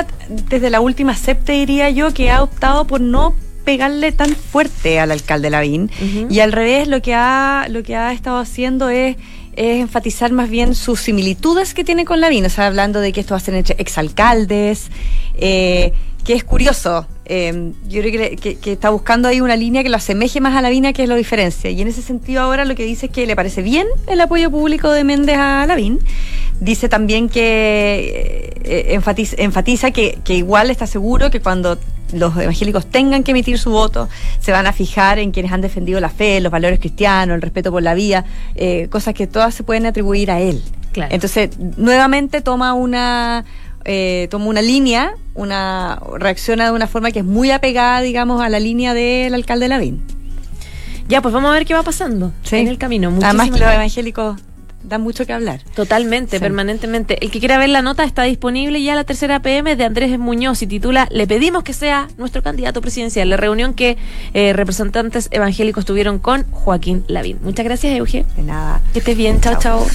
desde 0.48 0.70
la 0.70 0.80
última 0.80 1.14
CEP, 1.14 1.46
diría 1.46 1.90
yo, 1.90 2.12
que 2.12 2.30
ha 2.30 2.42
optado 2.42 2.86
por 2.86 3.00
no 3.00 3.34
pegarle 3.66 4.12
tan 4.12 4.34
fuerte 4.34 4.98
al 4.98 5.10
alcalde 5.10 5.50
Lavín. 5.50 5.90
Y 6.30 6.40
al 6.40 6.52
revés, 6.52 6.88
lo 6.88 7.02
que 7.02 7.12
ha, 7.12 7.66
lo 7.68 7.82
que 7.82 7.96
ha 7.96 8.12
estado 8.12 8.38
haciendo 8.38 8.88
es 8.88 9.16
es 9.56 9.80
enfatizar 9.80 10.32
más 10.32 10.50
bien 10.50 10.74
sus 10.74 11.00
similitudes 11.00 11.72
que 11.72 11.82
tiene 11.82 12.04
con 12.04 12.20
Lavín, 12.20 12.44
o 12.44 12.50
sea, 12.50 12.66
hablando 12.66 13.00
de 13.00 13.12
que 13.12 13.20
esto 13.20 13.32
va 13.32 13.38
a 13.38 13.40
ser 13.40 13.54
entre 13.54 13.74
exalcaldes, 13.78 14.90
eh, 15.34 15.94
que 16.24 16.34
es 16.34 16.44
curioso. 16.44 17.06
Eh, 17.24 17.72
yo 17.88 18.02
creo 18.02 18.36
que, 18.36 18.58
está 18.70 18.90
buscando 18.90 19.28
ahí 19.28 19.40
una 19.40 19.56
línea 19.56 19.82
que 19.82 19.88
lo 19.88 19.96
asemeje 19.96 20.40
más 20.40 20.54
a 20.54 20.60
Lavín, 20.60 20.92
que 20.92 21.04
es 21.04 21.08
lo 21.08 21.14
diferencia. 21.14 21.70
Y 21.70 21.80
en 21.80 21.88
ese 21.88 22.02
sentido 22.02 22.42
ahora 22.42 22.66
lo 22.66 22.74
que 22.74 22.84
dice 22.84 23.06
es 23.06 23.12
que 23.12 23.26
le 23.26 23.34
parece 23.34 23.62
bien 23.62 23.86
el 24.06 24.20
apoyo 24.20 24.50
público 24.50 24.90
de 24.90 25.04
Méndez 25.04 25.38
a 25.38 25.64
Lavín. 25.66 26.00
Dice 26.60 26.88
también 26.88 27.28
que 27.28 28.52
eh, 28.62 28.86
enfatiza, 28.90 29.36
enfatiza 29.38 29.90
que, 29.90 30.18
que 30.22 30.34
igual 30.34 30.70
está 30.70 30.86
seguro 30.86 31.30
que 31.30 31.40
cuando 31.40 31.78
los 32.12 32.36
evangélicos 32.36 32.86
tengan 32.86 33.22
que 33.22 33.32
emitir 33.32 33.58
su 33.58 33.70
voto, 33.70 34.08
se 34.40 34.52
van 34.52 34.66
a 34.66 34.72
fijar 34.72 35.18
en 35.18 35.32
quienes 35.32 35.52
han 35.52 35.60
defendido 35.60 36.00
la 36.00 36.10
fe, 36.10 36.40
los 36.40 36.52
valores 36.52 36.78
cristianos, 36.78 37.34
el 37.34 37.42
respeto 37.42 37.70
por 37.70 37.82
la 37.82 37.94
vida, 37.94 38.24
eh, 38.54 38.88
cosas 38.90 39.14
que 39.14 39.26
todas 39.26 39.54
se 39.54 39.62
pueden 39.62 39.86
atribuir 39.86 40.30
a 40.30 40.40
él. 40.40 40.62
Entonces, 41.10 41.50
nuevamente 41.58 42.40
toma 42.40 42.72
una, 42.72 43.44
eh, 43.84 44.28
toma 44.30 44.46
una 44.46 44.62
línea, 44.62 45.14
una 45.34 46.00
reacciona 46.14 46.64
de 46.64 46.72
una 46.72 46.86
forma 46.86 47.10
que 47.10 47.18
es 47.18 47.24
muy 47.24 47.50
apegada, 47.50 48.00
digamos, 48.00 48.40
a 48.40 48.48
la 48.48 48.60
línea 48.60 48.94
del 48.94 49.34
alcalde 49.34 49.68
Lavín. 49.68 50.02
Ya, 51.08 51.22
pues 51.22 51.34
vamos 51.34 51.50
a 51.50 51.54
ver 51.54 51.66
qué 51.66 51.74
va 51.74 51.82
pasando 51.82 52.32
en 52.50 52.68
el 52.68 52.78
camino. 52.78 53.12
Además, 53.22 53.50
los 53.50 53.60
evangélicos 53.60 54.40
da 54.86 54.98
mucho 54.98 55.26
que 55.26 55.32
hablar. 55.32 55.60
Totalmente, 55.74 56.40
permanentemente. 56.40 57.22
El 57.24 57.30
que 57.30 57.38
quiera 57.38 57.58
ver 57.58 57.68
la 57.68 57.82
nota 57.82 58.04
está 58.04 58.22
disponible 58.22 58.82
ya 58.82 58.92
a 58.92 58.96
la 58.96 59.04
tercera 59.04 59.40
PM 59.40 59.76
de 59.76 59.84
Andrés 59.84 60.18
Muñoz 60.18 60.62
y 60.62 60.66
titula 60.66 61.08
Le 61.10 61.26
pedimos 61.26 61.62
que 61.62 61.72
sea 61.72 62.08
nuestro 62.16 62.42
candidato 62.42 62.80
presidencial. 62.80 63.28
La 63.28 63.36
reunión 63.36 63.74
que 63.74 63.96
eh, 64.34 64.52
representantes 64.52 65.28
evangélicos 65.30 65.84
tuvieron 65.84 66.18
con 66.18 66.44
Joaquín 66.50 67.04
Lavín. 67.08 67.38
Muchas 67.42 67.64
gracias, 67.64 67.94
Euge. 67.94 68.24
De 68.36 68.42
nada. 68.42 68.80
Que 68.92 69.00
estés 69.00 69.16
bien. 69.16 69.40
Chao, 69.40 69.58
chao. 69.58 69.86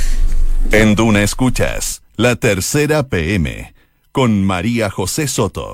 En 0.71 0.95
Duna 0.95 1.23
Escuchas, 1.23 2.01
la 2.17 2.35
tercera 2.35 3.03
PM 3.03 3.73
con 4.11 4.43
María 4.43 4.89
José 4.89 5.27
Soto. 5.27 5.73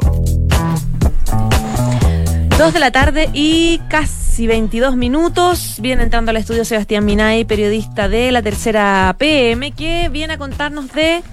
Dos 2.58 2.73
de 2.73 2.80
la 2.80 2.91
tarde 2.91 3.30
y 3.34 3.80
casi 3.89 4.27
22 4.45 4.95
minutos. 4.95 5.78
Viene 5.80 6.04
entrando 6.04 6.30
al 6.30 6.38
estudio 6.38 6.63
Sebastián 6.63 7.06
Minay, 7.06 7.45
periodista 7.45 8.08
de 8.08 8.32
la 8.32 8.43
tercera 8.43 9.15
PM, 9.17 9.71
que 9.71 10.10
viene 10.10 10.34
a 10.34 10.38
contarnos 10.38 10.91
de 10.93 11.23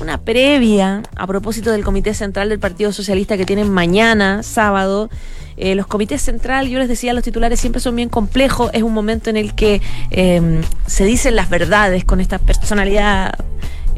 una 0.00 0.18
previa 0.18 1.02
a 1.16 1.26
propósito 1.26 1.70
del 1.72 1.84
Comité 1.84 2.14
Central 2.14 2.48
del 2.48 2.58
Partido 2.58 2.92
Socialista 2.92 3.36
que 3.36 3.44
tienen 3.44 3.68
mañana, 3.70 4.42
sábado. 4.42 5.10
Eh, 5.58 5.74
los 5.74 5.86
comités 5.88 6.22
central, 6.22 6.68
yo 6.68 6.78
les 6.78 6.88
decía, 6.88 7.12
los 7.12 7.24
titulares 7.24 7.60
siempre 7.60 7.80
son 7.82 7.96
bien 7.96 8.08
complejos. 8.08 8.70
Es 8.72 8.82
un 8.82 8.94
momento 8.94 9.28
en 9.28 9.36
el 9.36 9.54
que 9.54 9.82
em, 10.10 10.62
se 10.86 11.04
dicen 11.04 11.36
las 11.36 11.50
verdades 11.50 12.04
con 12.04 12.20
esta 12.20 12.38
personalidad 12.38 13.34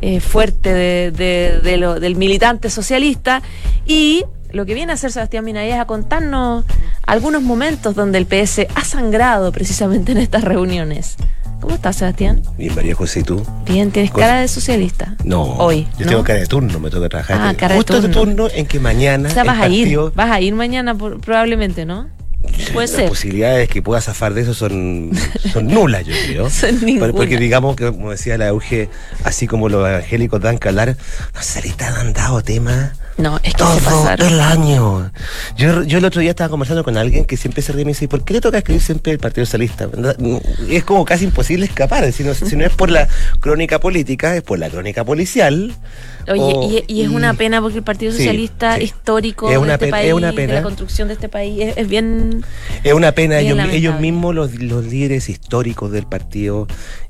eh, 0.00 0.20
fuerte 0.20 1.12
del 1.12 2.16
militante 2.16 2.70
socialista 2.70 3.42
y 3.86 4.24
lo 4.52 4.66
que 4.66 4.74
viene 4.74 4.92
a 4.92 4.94
hacer 4.94 5.12
Sebastián 5.12 5.44
Minaya 5.44 5.76
es 5.76 5.80
a 5.80 5.84
contarnos 5.84 6.64
algunos 7.06 7.42
momentos 7.42 7.94
donde 7.94 8.18
el 8.18 8.26
PS 8.26 8.66
ha 8.74 8.84
sangrado 8.84 9.52
precisamente 9.52 10.12
en 10.12 10.18
estas 10.18 10.44
reuniones. 10.44 11.16
¿Cómo 11.60 11.74
estás, 11.74 11.96
Sebastián? 11.96 12.42
Bien, 12.56 12.74
María 12.74 12.94
José, 12.94 13.20
¿y 13.20 13.22
tú? 13.22 13.44
Bien, 13.66 13.90
¿tienes 13.90 14.10
cara 14.10 14.40
de 14.40 14.48
socialista? 14.48 15.14
No. 15.24 15.42
Hoy. 15.42 15.86
Yo 15.98 16.06
tengo 16.06 16.24
cara 16.24 16.40
de 16.40 16.46
turno, 16.46 16.80
me 16.80 16.88
toca 16.88 17.08
trabajar. 17.08 17.38
Ah, 17.40 17.54
cara 17.54 17.74
de 17.74 17.84
turno. 17.84 18.02
de 18.02 18.08
turno 18.08 18.48
en 18.52 18.66
que 18.66 18.80
mañana. 18.80 19.28
O 19.28 19.32
sea, 19.32 19.44
vas 19.44 19.60
a 19.60 19.68
ir. 19.68 19.98
Vas 20.14 20.30
a 20.30 20.40
ir 20.40 20.54
mañana, 20.54 20.96
probablemente, 20.96 21.84
¿no? 21.84 22.08
Puede 22.72 22.88
Las 22.88 23.08
posibilidades 23.10 23.68
que 23.68 23.82
pueda 23.82 24.00
zafar 24.00 24.32
de 24.32 24.40
eso 24.40 24.54
son, 24.54 25.10
son 25.52 25.66
nulas, 25.66 26.06
yo 26.06 26.14
creo. 26.26 26.50
son 26.50 26.80
Porque 27.12 27.36
digamos 27.36 27.76
que, 27.76 27.86
como 27.86 28.10
decía 28.10 28.38
la 28.38 28.48
Euge, 28.48 28.88
así 29.24 29.46
como 29.46 29.68
los 29.68 29.86
evangélicos 29.86 30.40
dan 30.40 30.58
hablar, 30.64 30.96
no 31.34 31.42
se 31.42 31.60
le 31.60 31.74
han 31.84 32.14
dado 32.14 32.42
tema 32.42 32.92
no, 33.20 33.36
es 33.42 33.54
que 33.54 33.58
todo 33.58 33.78
se 33.78 34.26
el 34.26 34.40
año. 34.40 35.10
Yo, 35.56 35.82
yo 35.82 35.98
el 35.98 36.04
otro 36.04 36.20
día 36.20 36.30
estaba 36.30 36.48
conversando 36.48 36.84
con 36.84 36.96
alguien 36.96 37.24
que 37.24 37.36
siempre 37.36 37.62
se 37.62 37.72
ríe 37.72 37.82
y 37.82 37.84
me 37.84 37.90
dice, 37.90 38.08
¿por 38.08 38.24
qué 38.24 38.34
le 38.34 38.40
toca 38.40 38.58
escribir 38.58 38.82
siempre 38.82 39.12
el 39.12 39.18
Partido 39.18 39.44
Socialista? 39.46 39.88
Es 40.68 40.84
como 40.84 41.04
casi 41.04 41.24
imposible 41.24 41.66
escapar. 41.66 42.10
Si 42.12 42.24
no, 42.24 42.34
si 42.34 42.56
no 42.56 42.64
es 42.64 42.72
por 42.72 42.90
la 42.90 43.08
crónica 43.40 43.80
política, 43.80 44.36
es 44.36 44.42
por 44.42 44.58
la 44.58 44.70
crónica 44.70 45.04
policial. 45.04 45.74
Oye, 46.28 46.84
y, 46.86 47.02
es 47.02 47.08
una 47.08 47.34
pena 47.34 47.60
porque 47.60 47.78
el 47.78 47.84
Partido 47.84 48.12
Socialista 48.12 48.80
histórico 48.80 49.48
de 49.48 49.72
este 49.72 49.88
país, 49.88 50.14
de 50.14 50.46
la 50.46 50.62
construcción 50.62 51.08
de 51.08 51.14
este 51.14 51.28
país, 51.28 51.72
es, 51.76 51.88
bien... 51.88 52.44
Es 52.84 52.92
una 52.92 53.12
pena. 53.12 53.40
Ellos, 53.40 53.58
ellos, 53.72 54.00
mismos, 54.00 54.34
los, 54.34 54.54
los 54.54 54.84
líderes 54.84 55.28
históricos 55.28 55.90
del 55.90 56.06
partido, 56.06 56.66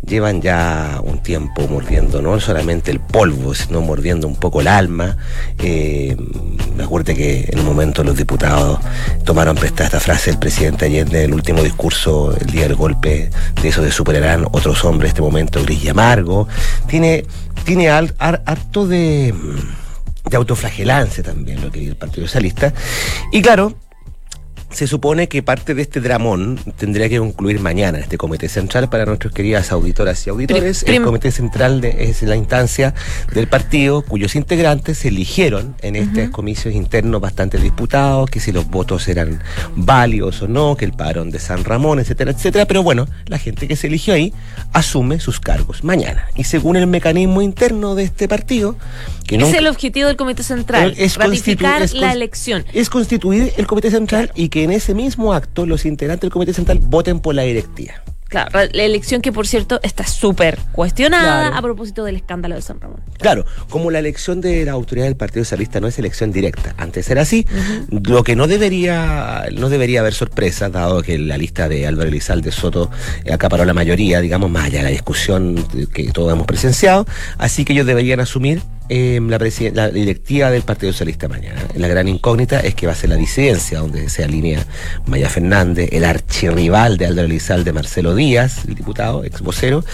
llevan 0.06 0.40
ya 0.40 1.00
un 1.02 1.22
tiempo 1.22 1.66
mordiendo 1.68 2.22
no 2.22 2.40
solamente 2.40 2.90
el 2.90 3.00
polvo, 3.00 3.54
sino 3.54 3.80
mordiendo 3.80 4.26
un 4.26 4.36
poco 4.36 4.60
el 4.60 4.68
alma. 4.68 5.16
Eh, 5.58 5.99
me 6.76 6.84
acuerdo 6.84 7.14
que 7.14 7.48
en 7.48 7.58
un 7.60 7.64
momento 7.66 8.02
los 8.04 8.16
diputados 8.16 8.78
tomaron 9.24 9.56
prestada 9.56 9.86
esta 9.86 10.00
frase 10.00 10.30
del 10.30 10.38
presidente 10.38 10.86
ayer 10.86 11.06
en 11.08 11.16
el 11.16 11.34
último 11.34 11.62
discurso, 11.62 12.36
el 12.38 12.46
día 12.46 12.62
del 12.62 12.76
golpe, 12.76 13.30
de 13.60 13.68
eso 13.68 13.82
de 13.82 13.90
superarán 13.90 14.46
otros 14.52 14.84
hombres, 14.84 15.10
este 15.10 15.22
momento 15.22 15.62
gris 15.62 15.84
y 15.84 15.88
amargo. 15.88 16.48
Tiene, 16.86 17.24
tiene 17.64 17.90
harto 17.90 18.86
de, 18.86 19.34
de 20.30 20.36
autoflagelancia 20.36 21.22
también 21.22 21.60
lo 21.60 21.70
que 21.70 21.80
dice 21.80 21.90
el 21.90 21.96
Partido 21.96 22.26
Socialista. 22.26 22.72
Y 23.32 23.42
claro, 23.42 23.74
se 24.70 24.86
supone 24.86 25.28
que 25.28 25.42
parte 25.42 25.74
de 25.74 25.82
este 25.82 26.00
dramón 26.00 26.58
tendría 26.76 27.08
que 27.08 27.18
concluir 27.18 27.60
mañana 27.60 27.98
en 27.98 28.04
este 28.04 28.18
comité 28.18 28.48
central 28.48 28.88
para 28.88 29.04
nuestras 29.04 29.32
queridas 29.32 29.72
auditoras 29.72 30.26
y 30.26 30.30
auditores. 30.30 30.84
El 30.84 31.02
comité 31.02 31.30
central 31.30 31.84
es 31.84 32.22
la 32.22 32.36
instancia 32.36 32.94
del 33.34 33.48
partido 33.48 34.02
cuyos 34.02 34.36
integrantes 34.36 34.98
se 34.98 35.08
eligieron 35.08 35.74
en 35.82 35.96
estos 35.96 36.30
comicios 36.30 36.74
internos 36.74 37.20
bastante 37.20 37.58
disputados, 37.58 38.30
que 38.30 38.40
si 38.40 38.52
los 38.52 38.68
votos 38.68 39.08
eran 39.08 39.42
válidos 39.74 40.42
o 40.42 40.48
no, 40.48 40.76
que 40.76 40.84
el 40.84 40.92
parón 40.92 41.30
de 41.30 41.38
San 41.38 41.64
Ramón, 41.64 41.98
etcétera, 41.98 42.30
etcétera. 42.30 42.66
Pero 42.66 42.82
bueno, 42.82 43.06
la 43.26 43.38
gente 43.38 43.66
que 43.66 43.76
se 43.76 43.88
eligió 43.88 44.14
ahí 44.14 44.32
asume 44.72 45.20
sus 45.20 45.40
cargos 45.40 45.84
mañana. 45.84 46.26
Y 46.36 46.44
según 46.44 46.76
el 46.76 46.86
mecanismo 46.86 47.42
interno 47.42 47.94
de 47.94 48.04
este 48.04 48.28
partido, 48.28 48.76
que 49.26 49.36
es 49.36 49.54
el 49.54 49.66
objetivo 49.66 50.08
del 50.08 50.16
comité 50.16 50.42
central, 50.42 50.94
es 50.96 51.16
ratificar 51.16 51.88
la 51.92 52.12
elección. 52.12 52.64
Es 52.72 52.90
constituir 52.90 53.52
el 53.56 53.66
comité 53.66 53.90
central 53.90 54.32
y 54.34 54.48
que 54.48 54.59
en 54.62 54.70
ese 54.70 54.94
mismo 54.94 55.32
acto 55.34 55.66
los 55.66 55.84
integrantes 55.86 56.22
del 56.22 56.30
Comité 56.30 56.52
Central 56.52 56.78
voten 56.78 57.20
por 57.20 57.34
la 57.34 57.42
directiva. 57.42 57.94
Claro, 58.30 58.48
la 58.72 58.84
elección 58.84 59.22
que 59.22 59.32
por 59.32 59.48
cierto 59.48 59.80
está 59.82 60.06
súper 60.06 60.56
cuestionada 60.70 61.48
a 61.48 61.60
propósito 61.60 62.04
del 62.04 62.14
escándalo 62.14 62.54
de 62.54 62.62
San 62.62 62.80
Ramón. 62.80 63.00
Claro, 63.18 63.44
como 63.68 63.90
la 63.90 63.98
elección 63.98 64.40
de 64.40 64.64
la 64.64 64.70
autoridad 64.70 65.06
del 65.06 65.16
Partido 65.16 65.44
Socialista 65.44 65.80
no 65.80 65.88
es 65.88 65.98
elección 65.98 66.30
directa, 66.30 66.72
antes 66.78 67.10
era 67.10 67.22
así, 67.22 67.44
lo 67.90 68.22
que 68.22 68.36
no 68.36 68.46
debería, 68.46 69.46
no 69.52 69.68
debería 69.68 69.98
haber 69.98 70.14
sorpresa, 70.14 70.68
dado 70.68 71.02
que 71.02 71.18
la 71.18 71.36
lista 71.38 71.68
de 71.68 71.88
Álvaro 71.88 72.08
Elizalde 72.08 72.52
Soto 72.52 72.88
acaparó 73.28 73.64
la 73.64 73.74
mayoría, 73.74 74.20
digamos, 74.20 74.48
más 74.48 74.66
allá 74.66 74.78
de 74.78 74.84
la 74.84 74.90
discusión 74.90 75.56
que 75.92 76.12
todos 76.12 76.32
hemos 76.32 76.46
presenciado, 76.46 77.06
así 77.36 77.64
que 77.64 77.72
ellos 77.72 77.86
deberían 77.86 78.20
asumir 78.20 78.62
eh, 78.92 79.20
la, 79.22 79.38
la, 79.72 79.88
directiva 79.90 80.50
del 80.50 80.62
Partido 80.62 80.90
Socialista 80.90 81.28
mañana. 81.28 81.62
La 81.76 81.86
gran 81.86 82.08
incógnita 82.08 82.58
es 82.58 82.74
que 82.74 82.88
va 82.88 82.92
a 82.92 82.96
ser 82.96 83.10
la 83.10 83.16
disidencia, 83.16 83.78
donde 83.78 84.08
se 84.08 84.24
alinea 84.24 84.66
Maya 85.06 85.28
Fernández, 85.28 85.90
el 85.92 86.04
archirrival 86.04 86.98
de 86.98 87.06
Álvaro 87.06 87.26
Elizalde, 87.26 87.72
Marcelo 87.72 88.16
Díaz, 88.16 88.64
el 88.66 88.74
diputado, 88.74 89.22
ex 89.22 89.42
vocero. 89.42 89.84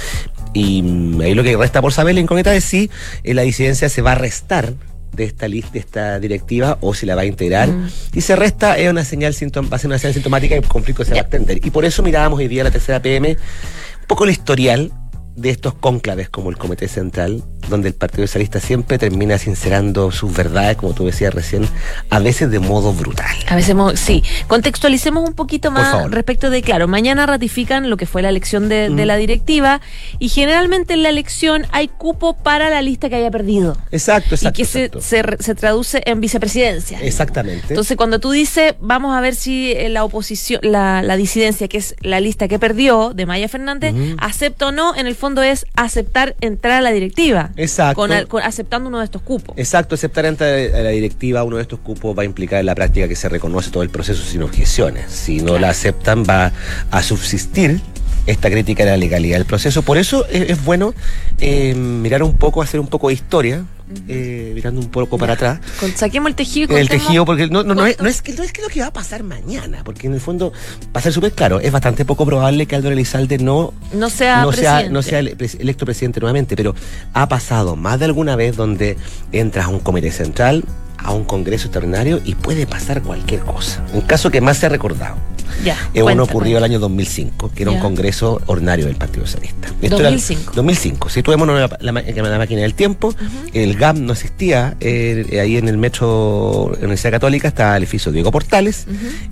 Y 0.54 0.80
mm, 0.80 1.20
ahí 1.20 1.34
lo 1.34 1.42
que 1.42 1.54
resta 1.58 1.82
por 1.82 1.92
saber 1.92 2.14
la 2.14 2.22
incógnita 2.22 2.54
es 2.54 2.64
si 2.64 2.90
eh, 3.22 3.34
la 3.34 3.42
disidencia 3.42 3.90
se 3.90 4.00
va 4.00 4.12
a 4.12 4.14
restar 4.14 4.72
de 5.12 5.24
esta 5.24 5.46
lista, 5.46 5.72
de 5.72 5.78
esta 5.78 6.18
directiva, 6.18 6.78
o 6.80 6.94
si 6.94 7.04
la 7.04 7.14
va 7.14 7.20
a 7.22 7.26
integrar. 7.26 7.68
Mm. 7.68 7.90
Y 8.14 8.22
se 8.22 8.34
resta, 8.34 8.78
es 8.78 8.90
una 8.90 9.04
señal 9.04 9.34
va 9.34 9.76
a 9.76 9.78
ser 9.78 9.88
una 9.88 9.98
señal 9.98 10.14
sintomática 10.14 10.54
y 10.54 10.58
el 10.58 10.64
conflicto 10.64 11.04
se 11.04 11.10
va 11.10 11.18
a 11.18 11.20
extender. 11.20 11.60
Y 11.62 11.70
por 11.70 11.84
eso 11.84 12.02
mirábamos 12.02 12.38
hoy 12.38 12.48
día 12.48 12.64
la 12.64 12.70
tercera 12.70 13.02
PM, 13.02 13.28
un 13.32 14.06
poco 14.06 14.24
el 14.24 14.30
historial 14.30 14.90
de 15.36 15.50
estos 15.50 15.74
cónclaves 15.74 16.30
como 16.30 16.48
el 16.48 16.56
Comité 16.56 16.88
Central, 16.88 17.44
donde 17.68 17.88
el 17.88 17.94
Partido 17.94 18.26
Socialista 18.26 18.58
siempre 18.58 18.98
termina 18.98 19.36
sincerando 19.36 20.10
sus 20.10 20.34
verdades, 20.34 20.76
como 20.76 20.94
tú 20.94 21.04
decías 21.04 21.34
recién, 21.34 21.68
a 22.08 22.18
veces 22.20 22.50
de 22.50 22.58
modo 22.58 22.94
brutal. 22.94 23.36
A 23.48 23.54
veces, 23.54 23.76
sí. 23.96 24.22
Contextualicemos 24.46 25.28
un 25.28 25.34
poquito 25.34 25.70
más 25.70 26.10
respecto 26.10 26.48
de, 26.48 26.62
claro, 26.62 26.88
mañana 26.88 27.26
ratifican 27.26 27.90
lo 27.90 27.98
que 27.98 28.06
fue 28.06 28.22
la 28.22 28.30
elección 28.30 28.68
de, 28.68 28.88
la 29.06 29.16
directiva 29.16 29.80
y 30.18 30.30
generalmente 30.30 30.94
en 30.94 31.02
la 31.02 31.10
elección 31.10 31.66
hay 31.70 31.88
cupo 31.88 32.32
para 32.34 32.70
la 32.70 32.80
lista 32.82 33.08
que 33.08 33.16
haya 33.16 33.30
perdido. 33.30 33.76
Exacto, 33.92 34.34
exacto. 34.34 34.62
Y 34.62 34.64
que 34.64 35.00
Se, 35.00 35.54
traduce 35.54 36.02
en 36.06 36.20
vicepresidencia. 36.20 36.98
Exactamente. 37.00 37.66
Entonces, 37.68 37.96
cuando 37.96 38.20
tú 38.20 38.30
dices, 38.30 38.74
vamos 38.80 39.16
a 39.16 39.20
ver 39.20 39.34
si 39.34 39.72
eh, 39.72 39.88
la 39.90 40.02
oposición, 40.02 40.60
la, 40.62 41.16
disidencia, 41.16 41.68
que 41.68 41.78
es 41.78 41.94
la 42.00 42.20
lista 42.20 42.48
que 42.48 42.58
perdió 42.58 43.12
de 43.14 43.26
Maya 43.26 43.48
Fernández, 43.48 43.94
acepta 44.18 44.68
o 44.68 44.72
no, 44.72 44.94
en 44.96 45.06
el 45.06 45.14
fondo 45.14 45.25
fondo 45.26 45.42
es 45.42 45.66
aceptar 45.74 46.36
entrar 46.40 46.78
a 46.78 46.80
la 46.80 46.92
directiva. 46.92 47.50
Exacto. 47.56 47.96
Con, 48.28 48.42
aceptando 48.42 48.88
uno 48.88 49.00
de 49.00 49.06
estos 49.06 49.22
cupos. 49.22 49.58
Exacto, 49.58 49.96
aceptar 49.96 50.24
entrar 50.24 50.50
a 50.54 50.82
la 50.82 50.90
directiva 50.90 51.42
uno 51.42 51.56
de 51.56 51.62
estos 51.62 51.80
cupos 51.80 52.16
va 52.16 52.22
a 52.22 52.24
implicar 52.24 52.60
en 52.60 52.66
la 52.66 52.76
práctica 52.76 53.08
que 53.08 53.16
se 53.16 53.28
reconoce 53.28 53.70
todo 53.70 53.82
el 53.82 53.90
proceso 53.90 54.22
sin 54.22 54.44
objeciones. 54.44 55.10
Si 55.10 55.40
no 55.40 55.58
la 55.58 55.70
aceptan 55.70 56.24
va 56.24 56.52
a 56.92 57.02
subsistir 57.02 57.80
esta 58.26 58.50
crítica 58.50 58.84
de 58.84 58.90
la 58.90 58.96
legalidad 58.96 59.38
del 59.38 59.46
proceso. 59.46 59.82
Por 59.82 59.98
eso 59.98 60.26
es, 60.28 60.64
bueno 60.64 60.94
eh, 61.38 61.74
mirar 61.74 62.22
un 62.22 62.36
poco, 62.36 62.62
hacer 62.62 62.80
un 62.80 62.88
poco 62.88 63.08
de 63.08 63.14
historia, 63.14 63.64
eh, 64.08 64.52
mirando 64.54 64.80
un 64.80 64.88
poco 64.88 65.16
para 65.16 65.34
atrás. 65.34 65.60
saquemos 65.94 66.28
el 66.28 66.34
tejido. 66.34 66.76
el 66.76 66.88
tejido, 66.88 67.24
porque 67.24 67.46
no, 67.46 67.62
no, 67.62 67.74
no, 67.74 67.86
es, 67.86 68.00
no, 68.00 68.08
es 68.08 68.22
que, 68.22 68.32
no 68.32 68.42
es 68.42 68.52
que 68.52 68.62
lo 68.62 68.68
que 68.68 68.80
va 68.80 68.86
a 68.86 68.92
pasar 68.92 69.22
mañana, 69.22 69.82
porque 69.84 70.08
en 70.08 70.14
el 70.14 70.20
fondo, 70.20 70.52
para 70.92 71.04
ser 71.04 71.12
súper 71.12 71.32
claro, 71.32 71.60
es 71.60 71.70
bastante 71.70 72.04
poco 72.04 72.26
probable 72.26 72.66
que 72.66 72.74
Aldo 72.74 72.90
Elizalde 72.90 73.38
no, 73.38 73.72
no, 73.92 74.10
sea, 74.10 74.42
no 74.42 74.52
sea, 74.52 74.88
no 74.88 75.02
sea 75.02 75.20
electo 75.20 75.84
presidente 75.84 76.20
nuevamente, 76.20 76.56
pero 76.56 76.74
ha 77.12 77.28
pasado 77.28 77.76
más 77.76 77.98
de 77.98 78.06
alguna 78.06 78.34
vez 78.34 78.56
donde 78.56 78.96
entras 79.32 79.66
a 79.66 79.68
un 79.68 79.80
comité 79.80 80.10
central, 80.10 80.64
a 80.98 81.12
un 81.12 81.24
congreso 81.24 81.66
extraordinario 81.66 82.20
y 82.24 82.34
puede 82.34 82.66
pasar 82.66 83.02
cualquier 83.02 83.40
cosa. 83.40 83.84
Un 83.92 84.00
caso 84.00 84.30
que 84.30 84.40
más 84.40 84.58
se 84.58 84.66
ha 84.66 84.68
recordado. 84.68 85.16
Ya, 85.64 85.76
es 85.94 86.02
uno 86.02 86.24
ocurrido 86.24 86.58
el 86.58 86.64
año 86.64 86.78
2005, 86.78 87.52
que 87.54 87.62
era 87.62 87.72
un 87.72 87.80
congreso 87.80 88.40
ordinario 88.46 88.86
del 88.86 88.96
Partido 88.96 89.26
Socialista. 89.26 89.68
2005. 89.80 90.52
2005. 90.54 91.08
Si 91.08 91.22
tuvimos 91.22 91.48
la, 91.48 91.68
la, 91.80 91.92
máquina 91.92 92.62
del 92.62 92.74
tiempo, 92.74 93.14
el 93.52 93.76
GAM 93.76 94.04
no 94.04 94.12
existía, 94.12 94.76
eh, 94.80 95.38
ahí 95.40 95.56
en 95.56 95.68
el 95.68 95.78
metro 95.78 96.66
Universidad 96.78 97.12
Católica 97.12 97.48
estaba 97.48 97.76
el 97.76 97.82
edificio 97.82 98.12
Diego 98.12 98.30
Portales, 98.30 98.86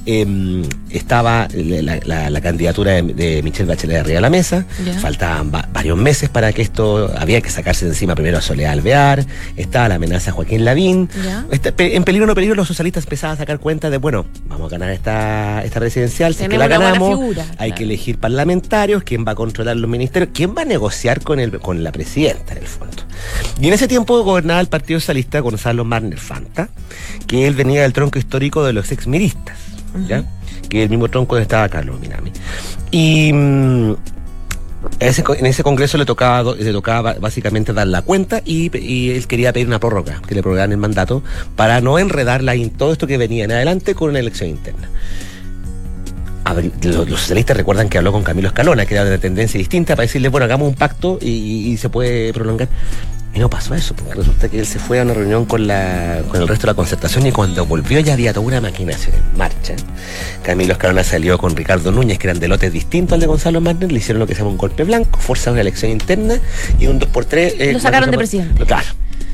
em, 0.06 0.62
estaba 0.90 1.48
la, 1.52 2.40
candidatura 2.40 2.92
de, 2.92 3.42
Michelle 3.42 3.68
Bachelet 3.68 3.98
arriba 3.98 4.16
de 4.16 4.20
la 4.20 4.30
mesa, 4.30 4.64
faltaban 5.00 5.50
varios 5.50 5.96
meses 5.96 6.28
para 6.28 6.52
que 6.52 6.62
esto, 6.62 7.12
había 7.16 7.40
que 7.40 7.50
sacarse 7.50 7.84
de 7.84 7.92
encima 7.92 8.14
primero 8.14 8.38
a 8.38 8.42
Soledad 8.42 8.72
Alvear, 8.72 9.24
estaba 9.56 9.88
la 9.88 9.94
amenaza 9.96 10.30
a 10.30 10.34
Joaquín 10.34 10.64
Lavín, 10.64 11.08
este, 11.50 11.96
en 11.96 12.04
peligro 12.04 12.24
o 12.24 12.28
no 12.28 12.34
peligro 12.34 12.54
los 12.54 12.68
socialistas 12.68 13.04
empezaban 13.04 13.34
a 13.34 13.38
sacar 13.38 13.58
cuenta 13.58 13.90
de, 13.90 13.98
bueno, 13.98 14.26
vamos 14.48 14.68
a 14.68 14.78
ganar 14.78 14.90
esta, 14.90 15.62
esta 15.64 15.80
presidencial, 16.14 16.34
si 16.34 16.48
que 16.48 16.58
la 16.58 16.68
ganamos, 16.68 17.36
hay 17.58 17.72
que 17.72 17.84
elegir 17.84 18.18
parlamentarios, 18.18 19.02
quién 19.02 19.24
va 19.26 19.32
a 19.32 19.34
controlar 19.34 19.76
los 19.76 19.90
ministerios, 19.90 20.30
quién 20.32 20.54
va 20.56 20.62
a 20.62 20.64
negociar 20.64 21.22
con, 21.22 21.40
el, 21.40 21.58
con 21.60 21.82
la 21.82 21.92
presidenta, 21.92 22.52
en 22.52 22.58
el 22.58 22.66
fondo. 22.66 23.02
Y 23.60 23.68
en 23.68 23.74
ese 23.74 23.88
tiempo 23.88 24.22
gobernaba 24.22 24.60
el 24.60 24.68
Partido 24.68 25.00
Socialista 25.00 25.40
Gonzalo 25.40 25.84
Marner 25.84 26.18
Fanta, 26.18 26.68
que 27.26 27.46
él 27.46 27.54
venía 27.54 27.82
del 27.82 27.92
tronco 27.92 28.18
histórico 28.18 28.64
de 28.64 28.72
los 28.72 28.92
exmiristas, 28.92 29.58
¿ya? 30.08 30.24
que 30.68 30.82
el 30.84 30.90
mismo 30.90 31.08
tronco 31.08 31.34
donde 31.34 31.42
estaba 31.42 31.68
Carlos 31.68 32.00
Minami. 32.00 32.32
Y... 32.90 33.32
Mm, 33.32 33.94
en 35.00 35.46
ese 35.46 35.62
congreso 35.62 35.96
le 35.96 36.04
tocaba, 36.04 36.54
le 36.54 36.72
tocaba 36.72 37.14
básicamente 37.14 37.72
dar 37.72 37.86
la 37.86 38.02
cuenta 38.02 38.42
y, 38.44 38.70
él 39.10 39.26
quería 39.26 39.50
pedir 39.50 39.66
una 39.66 39.80
prórroga, 39.80 40.20
que 40.26 40.34
le 40.34 40.42
prorrogaran 40.42 40.72
el 40.72 40.78
mandato, 40.78 41.22
para 41.56 41.80
no 41.80 41.98
enredarla 41.98 42.54
en 42.54 42.68
todo 42.68 42.92
esto 42.92 43.06
que 43.06 43.16
venía 43.16 43.44
en 43.44 43.52
adelante 43.52 43.94
con 43.94 44.10
una 44.10 44.18
elección 44.18 44.50
interna. 44.50 44.88
Los, 46.82 47.08
socialistas 47.08 47.56
recuerdan 47.56 47.88
que 47.88 47.98
habló 47.98 48.12
con 48.12 48.22
Camilo 48.22 48.48
Escalona, 48.48 48.86
que 48.86 48.94
era 48.94 49.04
de 49.04 49.10
una 49.10 49.20
tendencia 49.20 49.58
distinta, 49.58 49.96
para 49.96 50.06
decirle, 50.06 50.28
bueno, 50.28 50.44
hagamos 50.44 50.68
un 50.68 50.74
pacto 50.74 51.18
y 51.20 51.76
se 51.78 51.88
puede 51.88 52.32
prolongar. 52.32 52.68
Y 53.34 53.40
no 53.40 53.50
pasó 53.50 53.74
eso, 53.74 53.96
porque 53.96 54.14
resulta 54.14 54.48
que 54.48 54.60
él 54.60 54.66
se 54.66 54.78
fue 54.78 55.00
a 55.00 55.02
una 55.02 55.12
reunión 55.12 55.44
con, 55.44 55.66
la, 55.66 56.22
con 56.28 56.40
el 56.40 56.46
resto 56.46 56.68
de 56.68 56.72
la 56.72 56.74
concertación 56.74 57.26
y 57.26 57.32
cuando 57.32 57.66
volvió 57.66 57.98
ya 57.98 58.12
había 58.12 58.32
toda 58.32 58.46
una 58.46 58.60
maquinación 58.60 59.16
en 59.16 59.36
marcha. 59.36 59.74
Camilo 60.44 60.74
Escalona 60.74 61.02
salió 61.02 61.36
con 61.36 61.56
Ricardo 61.56 61.90
Núñez, 61.90 62.18
que 62.20 62.28
eran 62.28 62.38
de 62.38 62.46
lotes 62.46 62.72
distintos 62.72 63.14
al 63.14 63.20
de 63.20 63.26
Gonzalo 63.26 63.60
Marner, 63.60 63.90
le 63.90 63.98
hicieron 63.98 64.20
lo 64.20 64.28
que 64.28 64.34
se 64.34 64.38
llama 64.40 64.52
un 64.52 64.56
golpe 64.56 64.84
blanco, 64.84 65.18
forzaron 65.18 65.54
una 65.54 65.62
elección 65.62 65.90
interna 65.90 66.38
y 66.78 66.86
un 66.86 67.00
2x3... 67.00 67.54
Eh, 67.58 67.72
lo 67.72 67.80
sacaron 67.80 68.08
de 68.12 68.16
presidente. 68.16 68.64
Claro 68.66 68.86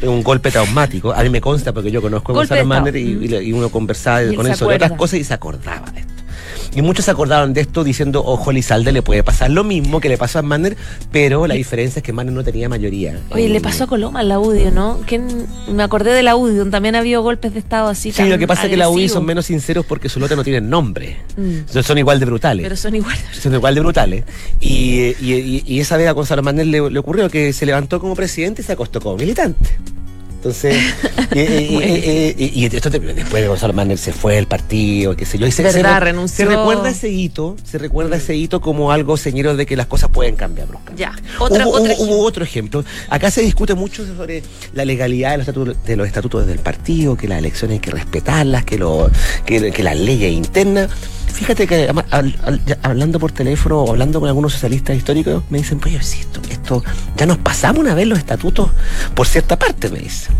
un 0.02 0.22
golpe 0.22 0.50
traumático. 0.50 1.12
A 1.12 1.22
mí 1.22 1.28
me 1.28 1.42
consta 1.42 1.74
porque 1.74 1.90
yo 1.90 2.00
conozco 2.00 2.32
a 2.32 2.36
Gonzalo 2.36 2.64
Manner 2.64 2.96
y, 2.96 3.52
uno 3.52 3.68
conversaba 3.68 4.22
con 4.34 4.46
eso 4.46 4.66
de 4.66 4.76
otras 4.76 4.92
cosas 4.92 5.20
y 5.20 5.24
se 5.24 5.34
acordaba 5.34 5.90
de 5.90 6.00
esto. 6.00 6.09
Y 6.74 6.82
muchos 6.82 7.04
se 7.04 7.10
acordaron 7.10 7.52
de 7.52 7.62
esto 7.62 7.84
diciendo, 7.84 8.22
ojo, 8.24 8.52
Lizalde 8.52 8.92
le 8.92 9.02
puede 9.02 9.22
pasar 9.22 9.50
lo 9.50 9.64
mismo 9.64 10.00
que 10.00 10.08
le 10.08 10.16
pasó 10.16 10.38
a 10.38 10.42
Manner, 10.42 10.76
pero 11.10 11.46
la 11.46 11.54
diferencia 11.54 12.00
es 12.00 12.02
que 12.02 12.12
Manner 12.12 12.32
no 12.32 12.44
tenía 12.44 12.68
mayoría. 12.68 13.18
Oye, 13.30 13.48
le 13.48 13.60
pasó 13.60 13.84
a 13.84 13.86
Coloma 13.86 14.22
la 14.22 14.38
UDI, 14.38 14.70
¿no? 14.70 15.00
Me 15.68 15.82
acordé 15.82 16.12
de 16.12 16.22
la 16.22 16.36
UDI, 16.36 16.56
donde 16.56 16.70
también 16.70 16.94
ha 16.94 17.00
habido 17.00 17.22
golpes 17.22 17.52
de 17.52 17.58
Estado 17.58 17.88
así. 17.88 18.12
Sí, 18.12 18.24
lo 18.24 18.38
que 18.38 18.46
pasa 18.46 18.64
es 18.64 18.70
que 18.70 18.76
la 18.76 18.88
UDI 18.88 19.08
son 19.08 19.24
menos 19.24 19.46
sinceros 19.46 19.84
porque 19.86 20.08
su 20.08 20.20
lote 20.20 20.36
no 20.36 20.44
tienen 20.44 20.70
nombre. 20.70 21.16
Mm. 21.36 21.82
Son 21.82 21.98
igual 21.98 22.20
de 22.20 22.26
brutales. 22.26 22.62
Pero 22.62 22.76
son 22.76 22.94
igual 22.94 23.16
de 23.16 23.22
brutales. 23.22 23.42
Son 23.42 23.54
igual 23.54 23.74
de 23.74 23.80
brutales. 23.80 24.24
Y, 24.60 25.80
esa 25.80 25.96
vez 25.96 26.08
a 26.08 26.12
Gonzalo 26.12 26.42
Manner 26.42 26.66
le 26.66 26.98
ocurrió 26.98 27.28
que 27.30 27.52
se 27.52 27.66
levantó 27.66 28.00
como 28.00 28.14
presidente 28.14 28.62
y 28.62 28.64
se 28.64 28.72
acostó 28.72 29.00
como 29.00 29.16
militante. 29.16 29.78
Entonces, 30.40 30.74
y, 31.34 32.64
esto 32.64 32.88
después 32.88 33.42
de 33.42 33.48
Gonzalo 33.48 33.74
Manner 33.74 33.98
se 33.98 34.10
fue 34.10 34.36
del 34.36 34.46
partido, 34.46 35.14
qué 35.14 35.26
sé 35.26 35.36
yo, 35.36 35.46
y 35.46 35.52
se, 35.52 35.70
se, 35.70 35.82
recuerda 36.46 36.88
ese 36.88 37.10
hito, 37.10 37.56
se 37.62 37.76
recuerda 37.76 38.16
ese 38.16 38.34
hito 38.36 38.62
como 38.62 38.90
algo 38.90 39.18
señero 39.18 39.54
de 39.54 39.66
que 39.66 39.76
las 39.76 39.86
cosas 39.86 40.08
pueden 40.08 40.36
cambiar 40.36 40.68
Ya, 40.96 41.12
otra, 41.38 41.66
hubo, 41.66 42.24
otro 42.24 42.42
ejemplo. 42.42 42.82
Acá 43.10 43.30
se 43.30 43.42
discute 43.42 43.74
mucho 43.74 44.06
sobre 44.06 44.42
la 44.72 44.86
legalidad 44.86 45.32
de 45.32 45.36
los, 45.36 45.48
estatutos, 45.48 45.84
de 45.84 45.96
los 45.96 46.06
estatutos 46.06 46.46
del 46.46 46.60
partido, 46.60 47.18
que 47.18 47.28
las 47.28 47.38
elecciones 47.38 47.74
hay 47.74 47.80
que 47.80 47.90
respetarlas, 47.90 48.64
que, 48.64 48.78
lo, 48.78 49.10
que, 49.44 49.72
que 49.72 49.82
las 49.82 49.98
leyes 49.98 50.32
internas. 50.32 50.88
Fíjate 51.32 51.66
que 51.66 51.90
hablando 52.82 53.18
por 53.18 53.32
teléfono 53.32 53.82
o 53.82 53.90
hablando 53.90 54.20
con 54.20 54.28
algunos 54.28 54.52
socialistas 54.52 54.96
históricos, 54.96 55.42
me 55.50 55.58
dicen, 55.58 55.78
pues 55.78 55.94
esto, 56.14 56.40
esto, 56.50 56.84
ya 57.16 57.26
nos 57.26 57.38
pasamos 57.38 57.80
una 57.80 57.94
vez 57.94 58.06
los 58.06 58.18
estatutos 58.18 58.70
por 59.14 59.26
cierta 59.26 59.58
parte, 59.58 59.88
me 59.88 60.00
dicen. 60.00 60.34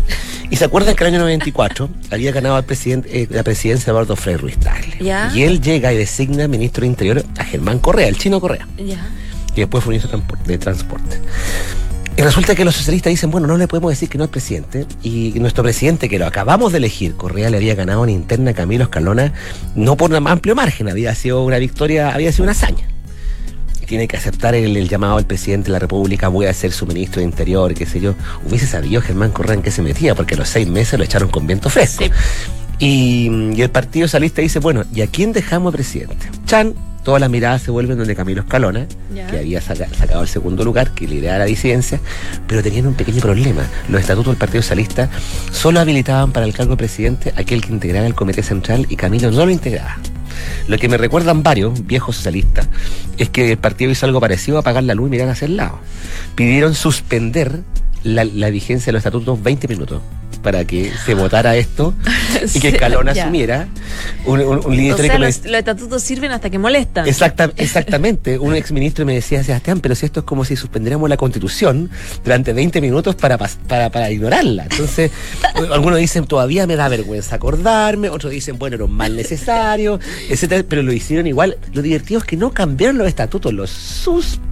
Y 0.49 0.57
se 0.57 0.65
acuerdan 0.65 0.95
que 0.95 1.03
el 1.03 1.13
año 1.13 1.19
94 1.19 1.89
había 2.11 2.31
ganado 2.31 2.55
al 2.55 2.65
presidente, 2.65 3.21
eh, 3.21 3.27
la 3.29 3.43
presidencia 3.43 3.85
de 3.85 3.91
Eduardo 3.91 4.15
Frei 4.15 4.35
Ruiz 4.37 4.57
Tagle. 4.57 4.97
Y 5.33 5.43
él 5.43 5.61
llega 5.61 5.93
y 5.93 5.97
designa 5.97 6.47
ministro 6.47 6.81
de 6.81 6.87
Interior 6.87 7.25
a 7.37 7.43
Germán 7.43 7.79
Correa, 7.79 8.07
el 8.07 8.17
chino 8.17 8.39
Correa. 8.39 8.67
Ya. 8.77 9.09
Que 9.55 9.61
después 9.61 9.83
fue 9.83 9.93
ministro 9.93 10.21
de 10.45 10.57
Transporte. 10.57 11.19
Y 12.17 12.21
resulta 12.21 12.55
que 12.55 12.65
los 12.65 12.75
socialistas 12.75 13.11
dicen, 13.11 13.31
bueno, 13.31 13.47
no 13.47 13.57
le 13.57 13.67
podemos 13.67 13.89
decir 13.89 14.09
que 14.09 14.17
no 14.17 14.25
es 14.25 14.29
presidente. 14.29 14.85
Y 15.01 15.33
nuestro 15.39 15.63
presidente, 15.63 16.09
que 16.09 16.19
lo 16.19 16.25
acabamos 16.25 16.71
de 16.71 16.79
elegir, 16.79 17.15
Correa 17.15 17.49
le 17.49 17.57
había 17.57 17.73
ganado 17.73 18.03
en 18.03 18.09
interna 18.09 18.51
a 18.51 18.53
Camilo 18.53 18.83
Escalona, 18.83 19.33
no 19.75 19.95
por 19.95 20.11
un 20.11 20.27
amplio 20.27 20.55
margen, 20.55 20.89
había 20.89 21.15
sido 21.15 21.43
una 21.43 21.57
victoria, 21.57 22.13
había 22.13 22.31
sido 22.31 22.43
una 22.43 22.51
hazaña. 22.51 22.87
Tiene 23.87 24.07
que 24.07 24.15
aceptar 24.15 24.55
el, 24.55 24.87
llamado 24.87 25.17
al 25.17 25.25
presidente 25.25 25.67
de 25.67 25.73
la 25.73 25.79
República, 25.79 26.29
voy 26.29 26.45
a 26.45 26.53
ser 26.53 26.71
su 26.71 26.85
ministro 26.85 27.19
de 27.19 27.25
Interior, 27.25 27.73
qué 27.73 27.85
sé 27.85 27.99
yo. 27.99 28.15
Hubiese 28.47 28.67
sabido 28.67 29.01
Germán 29.01 29.31
Correa 29.31 29.55
en 29.55 29.61
qué 29.61 29.71
se 29.71 29.81
metía, 29.81 30.15
porque 30.15 30.35
los 30.35 30.47
seis 30.47 30.67
meses 30.67 30.97
lo 30.97 31.03
echaron 31.03 31.29
con 31.29 31.45
viento 31.45 31.69
fresco. 31.69 32.05
Y, 32.79 33.29
y, 33.53 33.61
el 33.61 33.69
partido 33.69 34.07
socialista 34.07 34.41
dice, 34.41 34.59
bueno, 34.59 34.85
¿y 34.93 35.01
a 35.01 35.07
quién 35.07 35.33
dejamos 35.33 35.73
presidente? 35.73 36.29
Chan 36.45 36.73
todas 37.03 37.19
las 37.19 37.29
miradas 37.29 37.61
se 37.61 37.71
vuelven 37.71 37.97
donde 37.97 38.15
Camilo 38.15 38.41
Escalona, 38.41 38.87
que 39.13 39.39
había 39.39 39.61
sacado 39.61 40.21
el 40.21 40.27
segundo 40.27 40.63
lugar, 40.63 40.91
que 40.91 41.07
lideraba 41.07 41.39
la 41.39 41.45
disidencia, 41.45 41.99
pero 42.47 42.61
tenían 42.61 42.87
un 42.87 42.93
pequeño 42.93 43.21
problema. 43.21 43.63
Los 43.89 44.01
estatutos 44.01 44.31
del 44.31 44.37
Partido 44.37 44.61
Socialista 44.61 45.09
solo 45.51 45.79
habilitaban 45.79 46.31
para 46.31 46.45
el 46.45 46.53
cargo 46.53 46.71
de 46.71 46.77
presidente 46.77 47.33
aquel 47.35 47.61
que 47.61 47.71
integrara 47.71 48.05
el 48.05 48.15
Comité 48.15 48.43
Central 48.43 48.85
y 48.89 48.95
Camilo 48.95 49.31
no 49.31 49.45
lo 49.45 49.51
integraba. 49.51 49.97
Lo 50.67 50.77
que 50.77 50.87
me 50.87 50.97
recuerdan 50.97 51.43
varios 51.43 51.85
viejos 51.85 52.15
socialistas 52.15 52.67
es 53.17 53.29
que 53.29 53.51
el 53.51 53.57
partido 53.57 53.91
hizo 53.91 54.05
algo 54.05 54.19
parecido 54.19 54.57
a 54.57 54.61
apagar 54.61 54.83
la 54.83 54.95
luz 54.95 55.07
y 55.07 55.11
mirar 55.11 55.29
hacia 55.29 55.45
el 55.45 55.57
lado. 55.57 55.79
Pidieron 56.35 56.75
suspender 56.75 57.61
la, 58.03 58.25
la 58.25 58.49
vigencia 58.49 58.87
de 58.87 58.93
los 58.93 58.99
estatutos 59.01 59.41
20 59.41 59.67
minutos 59.67 60.01
para 60.41 60.65
que 60.65 60.91
se 61.05 61.13
votara 61.13 61.55
esto 61.55 61.93
y 62.53 62.59
que 62.59 62.67
Escalón 62.69 63.09
asumiera 63.09 63.67
un, 64.25 64.39
un, 64.41 64.75
líder 64.75 64.93
o 64.93 64.97
sea, 64.97 65.19
los, 65.19 65.45
estatutos 65.45 66.03
sirven 66.03 66.31
hasta 66.31 66.49
que 66.49 66.57
molestan. 66.57 67.07
Exacta, 67.07 67.51
exactamente. 67.57 68.39
un 68.39 68.55
exministro 68.55 69.05
me 69.05 69.13
decía, 69.13 69.43
Sebastián, 69.43 69.79
pero 69.79 69.95
si 69.95 70.05
esto 70.05 70.21
es 70.21 70.25
como 70.25 70.45
si 70.45 70.55
suspendiéramos 70.55 71.09
la 71.09 71.17
constitución 71.17 71.89
durante 72.23 72.53
20 72.53 72.81
minutos 72.81 73.15
para, 73.15 73.37
para, 73.37 73.89
para 73.89 74.11
ignorarla. 74.11 74.63
Entonces, 74.63 75.11
algunos 75.71 75.99
dicen, 75.99 76.25
todavía 76.25 76.67
me 76.67 76.75
da 76.75 76.87
vergüenza 76.89 77.35
acordarme, 77.35 78.09
otros 78.09 78.31
dicen, 78.31 78.57
bueno, 78.57 78.75
era 78.75 78.85
un 78.85 78.91
mal 78.91 79.15
necesario, 79.15 79.99
etcétera, 80.29 80.63
pero 80.67 80.83
lo 80.83 80.93
hicieron 80.93 81.27
igual. 81.27 81.57
Lo 81.73 81.81
divertido 81.81 82.19
es 82.19 82.25
que 82.25 82.37
no 82.37 82.51
cambiaron 82.51 82.97
los 82.97 83.07
estatutos, 83.07 83.53
los 83.53 83.69
suspendieron. 83.69 84.50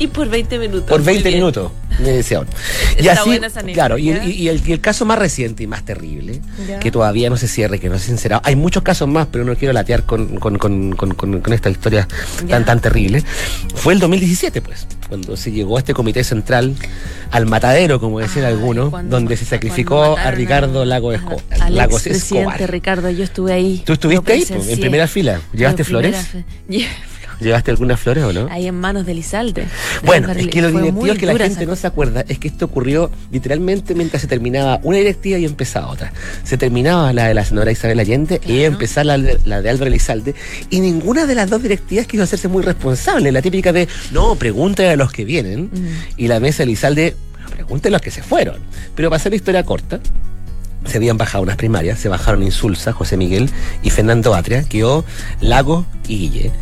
Y 0.00 0.06
por 0.06 0.30
20 0.30 0.58
minutos. 0.58 0.88
Por 0.88 1.04
20 1.04 1.30
minutos, 1.30 1.72
me 1.98 2.08
decían. 2.08 2.46
Y 2.98 3.08
así, 3.08 3.40
claro, 3.72 3.96
y 3.96 4.10
el, 4.48 4.80
caso 4.80 5.06
más 5.06 5.18
reciente 5.18 5.62
y 5.62 5.66
más 5.66 5.84
terrible, 5.84 6.40
que 6.80 6.90
todavía 6.90 7.30
no 7.30 7.38
se 7.38 7.48
cierre, 7.48 7.78
que 7.78 7.88
no 7.88 7.98
se 7.98 8.06
sincerado, 8.06 8.42
hay 8.44 8.56
muchos 8.56 8.82
casos 8.82 9.08
más, 9.08 9.28
pero 9.30 9.44
no 9.44 9.56
quiero 9.56 9.72
latear 9.72 10.02
con, 10.04 10.36
con, 10.36 11.52
esta 11.52 11.70
historia 11.70 12.06
tan, 12.48 12.66
tan 12.66 12.80
terrible, 12.80 13.22
fue 13.74 13.94
el 13.94 14.00
2017, 14.00 14.60
pues, 14.60 14.86
cuando 15.08 15.34
se 15.36 15.50
llegó 15.50 15.76
a 15.76 15.80
este 15.80 15.94
comité 15.94 16.24
central, 16.24 16.74
al 17.30 17.46
matadero, 17.46 18.00
como 18.00 18.18
decían 18.18 18.44
algunos, 18.44 18.92
donde 19.08 19.36
se 19.38 19.46
sacrificó 19.46 20.18
a 20.18 20.30
Ricardo 20.30 20.84
Lago, 20.84 21.12
Esco 21.12 21.40
Lago 21.70 21.98
presidente 21.98 22.66
Ricardo, 22.66 23.08
yo 23.10 23.24
estuve 23.24 23.52
ahí. 23.52 23.82
¿Tú 23.86 23.94
estuviste 23.94 24.32
ahí? 24.32 24.46
en 24.50 24.80
primera 24.80 25.06
fila. 25.06 25.40
¿Llevaste 25.54 25.84
flores? 25.84 26.16
¿Llevaste 27.40 27.70
algunas 27.70 27.98
flores 27.98 28.24
o 28.24 28.32
no? 28.32 28.48
Ahí 28.50 28.66
en 28.66 28.74
manos 28.74 29.06
de 29.06 29.14
Lizalde. 29.14 29.66
Bueno, 30.04 30.30
es 30.30 30.46
que 30.48 30.62
lo 30.62 30.68
divertido 30.68 31.12
es 31.12 31.18
que 31.18 31.26
la 31.26 31.38
gente 31.38 31.66
no 31.66 31.76
se 31.76 31.86
acuerda 31.86 32.24
es 32.28 32.38
que 32.38 32.48
esto 32.48 32.66
ocurrió 32.66 33.10
literalmente 33.30 33.94
mientras 33.94 34.22
se 34.22 34.28
terminaba 34.28 34.80
una 34.82 34.98
directiva 34.98 35.38
y 35.38 35.44
empezaba 35.44 35.88
otra. 35.88 36.12
Se 36.44 36.56
terminaba 36.56 37.12
la 37.12 37.28
de 37.28 37.34
la 37.34 37.44
senadora 37.44 37.72
Isabel 37.72 37.98
Allende 37.98 38.40
y 38.46 38.62
empezaba 38.62 39.04
la, 39.04 39.36
la, 39.44 39.62
de 39.62 39.70
Álvaro 39.70 39.88
Elizalde 39.88 40.34
y 40.70 40.80
ninguna 40.80 41.26
de 41.26 41.34
las 41.34 41.50
dos 41.50 41.62
directivas 41.62 42.06
quiso 42.06 42.22
hacerse 42.22 42.48
muy 42.48 42.62
responsable. 42.62 43.32
La 43.32 43.42
típica 43.42 43.72
de, 43.72 43.88
no, 44.12 44.34
pregúntale 44.36 44.90
a 44.90 44.96
los 44.96 45.12
que 45.12 45.24
vienen 45.24 45.70
mm. 45.72 46.18
y 46.18 46.28
la 46.28 46.40
mesa 46.40 46.58
de 46.58 46.64
Elizalde, 46.64 47.16
pregúntale 47.54 47.94
a 47.94 47.98
los 47.98 48.02
que 48.02 48.10
se 48.10 48.22
fueron. 48.22 48.58
Pero 48.94 49.10
para 49.10 49.18
hacer 49.18 49.32
la 49.32 49.36
historia 49.36 49.64
corta, 49.64 50.00
se 50.84 50.96
habían 50.96 51.18
bajado 51.18 51.42
unas 51.42 51.56
primarias, 51.56 51.98
se 51.98 52.08
bajaron 52.08 52.42
Insulsa, 52.42 52.92
José 52.92 53.16
Miguel 53.16 53.50
y 53.82 53.90
Fernando 53.90 54.34
Atria, 54.34 54.64
quedó 54.64 55.04
Lago 55.40 55.84
y 56.08 56.16
Guille 56.18 56.52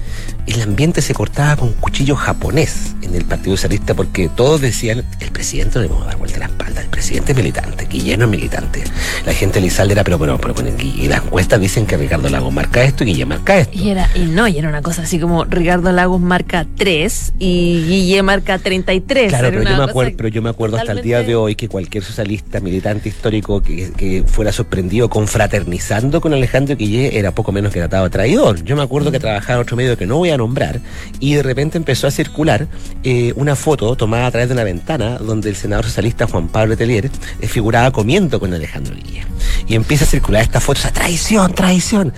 el 0.49 0.63
ambiente 0.63 1.03
se 1.03 1.15
cortaba 1.15 1.57
con 1.57 1.73
cuchillo 1.75 2.17
japonés 2.17 2.95
en 3.03 3.15
el 3.15 3.25
Partido 3.25 3.57
Socialista 3.57 3.95
porque 3.95 4.29
todos 4.29 4.61
decían, 4.61 5.05
el 5.21 5.31
presidente 5.31 5.77
no 5.77 5.83
le 5.83 5.89
vamos 5.89 6.05
a 6.05 6.07
dar 6.09 6.17
vuelta 6.17 6.37
a 6.37 6.41
la 6.41 6.47
espalda, 6.47 6.81
el 6.81 6.89
presidente 6.89 7.33
es 7.33 7.39
militante, 7.39 7.87
Guillermo 7.87 8.25
es 8.25 8.31
militante. 8.31 8.85
La 9.27 9.33
gente 9.35 9.61
Lizalde 9.61 9.93
era, 9.93 10.05
pero, 10.05 10.19
pero, 10.19 10.39
pero, 10.39 10.55
pero 10.55 10.69
y 10.79 11.07
las 11.09 11.25
encuestas 11.25 11.61
dicen 11.61 11.87
que 11.87 11.97
Ricardo 11.97 12.29
Lagos 12.29 12.53
marca 12.53 12.83
esto 12.83 13.05
y 13.05 13.09
Guillermo 13.09 13.35
marca 13.35 13.59
esto. 13.59 13.79
Y, 13.79 13.91
era, 13.91 14.09
y 14.15 14.21
no, 14.21 14.49
y 14.49 14.59
era 14.59 14.69
una 14.69 14.83
cosa 14.83 15.03
así 15.03 15.19
como 15.19 15.45
Ricardo 15.45 15.93
Lagos 15.93 16.21
marca 16.21 16.67
3 16.77 17.35
y 17.39 17.85
Guille 17.87 18.23
marca 18.23 18.59
33. 18.59 19.29
Claro, 19.29 19.49
pero 19.51 19.63
yo, 19.63 19.77
me 19.77 19.85
acuerdo, 19.85 20.13
pero 20.17 20.29
yo 20.29 20.43
me 20.43 20.51
acuerdo 20.51 20.77
hasta 20.79 20.93
el 20.93 21.03
día 21.03 21.23
de 21.23 21.37
hoy 21.37 21.55
que 21.55 21.69
cualquier 21.69 22.05
socialista, 22.05 22.61
militante 22.61 23.09
histórico 23.09 23.63
que, 23.63 23.91
que 23.93 24.25
fuera 24.27 24.53
sorprendido 24.53 25.09
confraternizando 25.09 26.21
con 26.21 26.33
Alejandro 26.33 26.77
Guille 26.77 27.19
era 27.19 27.33
poco 27.33 27.53
menos 27.53 27.73
que 27.73 27.81
tratado 27.81 28.09
traidor. 28.09 28.63
Yo 28.65 28.77
me 28.77 28.83
acuerdo 28.83 29.11
que 29.11 29.21
trabajaba 29.21 29.57
en 29.57 29.63
otro 29.63 29.77
medio 29.77 29.97
que 29.97 30.07
no 30.07 30.17
voy 30.17 30.31
a 30.31 30.38
nombrar, 30.39 30.81
y 31.21 31.35
de 31.35 31.43
repente 31.43 31.77
empezó 31.77 32.07
a 32.07 32.11
circular 32.11 32.69
eh, 33.05 33.33
una 33.37 33.55
foto 33.55 33.95
tomada 33.97 34.27
a 34.27 34.31
través 34.31 34.49
de 34.49 34.55
una 34.55 34.65
ventana 34.65 35.19
donde 35.19 35.51
el 35.51 35.57
senador 35.57 35.85
socialista 35.85 36.27
Juan 36.27 36.49
Pablo 36.49 36.77
Telier 36.77 37.11
eh, 37.41 37.47
figuraba 37.47 37.91
comiendo 37.91 38.41
con 38.41 38.55
Alejandro 38.55 38.95
Guille. 38.95 39.27
Y 39.67 39.75
empieza 39.75 40.05
a 40.05 40.09
circular 40.09 40.43
esta 40.43 40.61
foto, 40.61 40.79
o 40.79 40.83
sea, 40.83 40.93
traición, 40.93 41.55
traición 41.55 42.13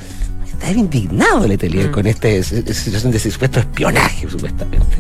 estaba 0.60 0.78
indignado 0.78 1.46
Letelier 1.46 1.88
mm. 1.88 1.92
con 1.92 2.06
este 2.06 2.42
situación 2.42 3.12
de 3.12 3.18
supuesto 3.18 3.60
espionaje, 3.60 4.28
supuestamente. 4.28 4.96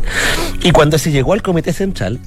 Y 0.62 0.70
cuando 0.72 0.98
se 0.98 1.12
llegó 1.12 1.34
al 1.34 1.42
comité 1.42 1.72
central, 1.72 2.18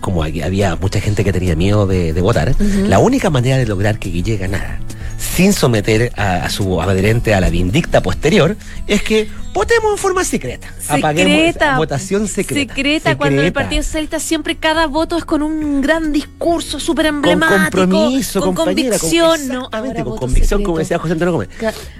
como 0.00 0.22
había 0.22 0.76
mucha 0.76 1.00
gente 1.00 1.24
que 1.24 1.32
tenía 1.32 1.56
miedo 1.56 1.86
de, 1.86 2.12
votar, 2.20 2.54
la 2.58 2.98
única 2.98 3.30
manera 3.30 3.56
de 3.56 3.66
lograr 3.66 3.98
que 3.98 4.10
Guille 4.10 4.36
ganara 4.36 4.78
sin 5.18 5.52
someter 5.52 6.12
a, 6.16 6.48
su 6.50 6.80
adherente 6.80 7.34
a 7.34 7.40
la 7.40 7.50
vindicta 7.50 8.02
posterior, 8.02 8.56
es 8.86 9.02
que 9.02 9.28
votemos 9.52 9.92
en 9.92 9.98
forma 9.98 10.24
secreta. 10.24 10.68
Secreta. 10.78 11.78
votación 11.78 12.28
secreta. 12.28 12.74
secreta. 12.74 13.16
cuando 13.16 13.42
el 13.42 13.52
Partido 13.52 13.82
Socialista 13.82 14.18
siempre 14.18 14.56
cada 14.56 14.86
voto 14.86 15.16
es 15.16 15.24
con 15.24 15.42
un 15.42 15.80
gran 15.80 16.12
discurso 16.12 16.80
súper 16.80 17.06
emblemático. 17.06 17.78
Con 17.78 17.90
compromiso, 17.90 18.40
con 18.40 18.54
convicción. 18.54 19.48
no, 19.48 19.70
con 19.70 20.16
convicción, 20.16 20.62
como 20.62 20.78
decía 20.78 20.98
José 20.98 21.12
Antonio 21.12 21.32
Gómez. 21.32 21.48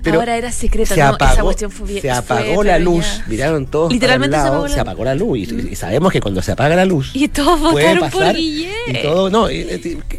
Pero 0.02 0.18
ahora 0.18 0.36
era 0.36 0.52
secreta, 0.52 0.94
se 0.94 1.02
apagó, 1.02 1.32
esa 1.32 1.42
cuestión 1.42 1.70
fue 1.70 2.00
Se 2.00 2.10
apagó 2.10 2.62
la 2.64 2.78
luz, 2.78 3.06
miraron 3.26 3.66
todos 3.66 3.92
Literalmente 3.92 4.36
para 4.36 4.50
lado, 4.50 4.68
se, 4.68 4.80
apagó 4.80 5.04
la 5.04 5.14
luz. 5.14 5.38
Y, 5.38 5.76
sabemos 5.76 6.12
que 6.12 6.20
cuando 6.20 6.42
se 6.42 6.52
apaga 6.52 6.76
la 6.76 6.84
luz. 6.84 7.10
Y 7.14 7.28
todos 7.28 7.60
votaron 7.60 8.10
por 8.10 8.34
Guillén. 8.34 8.72
Y 8.88 9.02
todo, 9.02 9.30
no, 9.30 9.46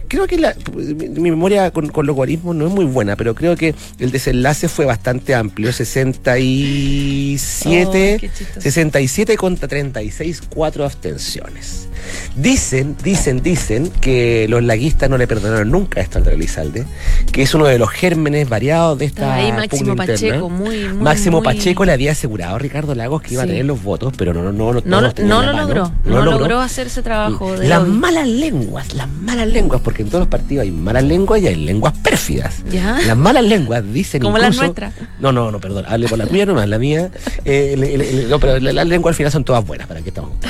creo 0.08 0.26
que 0.28 0.38
mi 0.38 1.30
memoria 1.30 1.72
con, 1.72 1.90
con 1.90 2.06
logaritmos 2.06 2.56
no 2.56 2.68
es 2.68 2.74
muy 2.74 2.85
buena, 2.86 3.16
pero 3.16 3.36
creo 3.36 3.56
que 3.56 3.76
el 4.00 4.10
desenlace 4.12 4.68
fue 4.68 4.86
bastante 4.86 5.36
amplio, 5.36 5.72
67, 5.72 8.32
67 8.60 9.38
contra 9.38 9.68
36, 9.68 10.42
cuatro 10.50 10.86
abstenciones. 10.86 11.88
Dicen, 12.36 12.96
dicen, 13.04 13.42
dicen 13.42 13.92
que 14.02 14.48
los 14.50 14.64
laguistas 14.64 15.10
no 15.10 15.18
le 15.18 15.28
perdonaron 15.28 15.70
nunca 15.72 16.02
esto 16.02 16.20
al 16.20 16.28
Elizalde, 16.28 16.86
que 17.32 17.44
es 17.44 17.54
uno 17.54 17.66
de 17.66 17.80
los 17.80 17.90
gérmenes 17.90 18.50
variados 18.50 18.98
de 19.00 19.06
esta 19.06 19.36
ahí 19.36 19.52
Máximo 19.52 19.96
Pacheco, 19.96 20.50
muy, 20.50 20.88
muy 20.88 21.04
Máximo 21.04 21.42
Pacheco 21.42 21.86
le 21.86 21.94
había 21.94 22.12
asegurado 22.12 22.56
a 22.56 22.60
Ricardo 22.60 22.96
Lagos 22.96 23.22
que 23.22 23.34
iba 23.34 23.44
a 23.44 23.48
tener 23.48 23.66
los 23.66 23.82
votos, 23.82 24.14
pero 24.18 24.34
no, 24.34 24.44
no, 24.44 24.52
no, 24.52 24.74
no, 24.74 25.02
no, 25.02 25.14
no 25.24 25.44
lo 25.44 25.54
logró, 25.54 25.92
no, 26.06 26.22
logró 26.22 26.60
hacer 26.60 26.88
ese 26.88 27.02
trabajo. 27.02 27.58
De 27.58 27.68
las 27.68 27.88
malas 27.88 28.28
lenguas, 28.28 28.94
las 28.94 29.10
malas 29.10 29.48
lenguas, 29.48 29.82
porque 29.82 30.02
en 30.02 30.10
todos 30.10 30.22
los 30.22 30.30
partidos 30.30 30.64
hay 30.64 30.72
malas 30.72 31.04
lenguas 31.04 31.42
y 31.42 31.48
hay 31.48 31.56
lenguas 31.56 31.94
pérfidas. 32.00 32.64
Las 32.72 33.18
malas 33.18 33.44
lenguas 33.44 33.84
dicen 33.92 34.22
Como 34.22 34.38
la 34.38 34.50
nuestra. 34.50 34.92
No, 35.20 35.32
no, 35.32 35.52
no, 35.52 35.60
perdón, 35.60 35.86
hable 35.88 36.08
por 36.08 36.18
la 36.18 36.28
tuya 36.28 36.46
nomás, 36.46 36.68
la 36.68 36.80
mía. 36.80 37.10
Eh, 37.44 38.26
no, 38.30 38.40
pero 38.40 38.60
las 38.60 38.88
lenguas 38.88 39.14
al 39.14 39.16
final 39.16 39.32
son 39.32 39.44
todas 39.44 39.66
buenas, 39.66 39.88
para 39.88 40.02
que 40.02 40.10
estamos. 40.10 40.32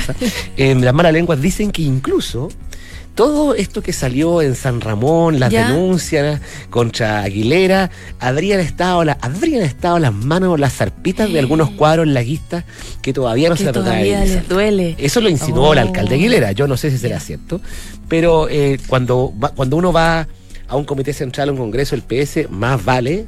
Eh, 0.56 0.74
las 0.74 0.94
malas 0.94 1.12
lenguas 1.12 1.40
dicen 1.46 1.70
que 1.70 1.82
incluso 1.82 2.48
todo 3.14 3.54
esto 3.54 3.80
que 3.80 3.92
salió 3.92 4.42
en 4.42 4.56
San 4.56 4.80
Ramón, 4.80 5.38
las 5.38 5.50
denuncias 5.50 6.40
contra 6.70 7.22
Aguilera, 7.22 7.90
habrían 8.18 8.58
estado, 8.58 9.04
la, 9.04 9.16
habrían 9.22 9.62
estado 9.62 10.00
las 10.00 10.12
manos, 10.12 10.58
las 10.58 10.74
zarpitas 10.74 11.32
de 11.32 11.38
algunos 11.38 11.70
cuadros 11.70 12.08
laguistas 12.08 12.64
que 13.00 13.12
todavía 13.12 13.48
no 13.48 13.56
se 13.56 13.72
todavía 13.72 14.24
les 14.24 14.48
duele. 14.48 14.96
Eso 14.98 15.20
lo 15.20 15.30
insinuó 15.30 15.72
el 15.72 15.78
alcalde 15.78 16.16
oh. 16.16 16.18
Aguilera, 16.18 16.50
yo 16.52 16.66
no 16.66 16.76
sé 16.76 16.90
si 16.90 16.98
será 16.98 17.20
cierto, 17.20 17.60
pero 18.08 18.48
eh, 18.50 18.78
cuando, 18.88 19.32
cuando 19.54 19.76
uno 19.76 19.92
va 19.92 20.26
a 20.68 20.76
un 20.76 20.84
comité 20.84 21.12
central, 21.12 21.48
a 21.48 21.52
un 21.52 21.58
congreso, 21.58 21.94
el 21.94 22.02
PS, 22.02 22.50
más 22.50 22.84
vale 22.84 23.24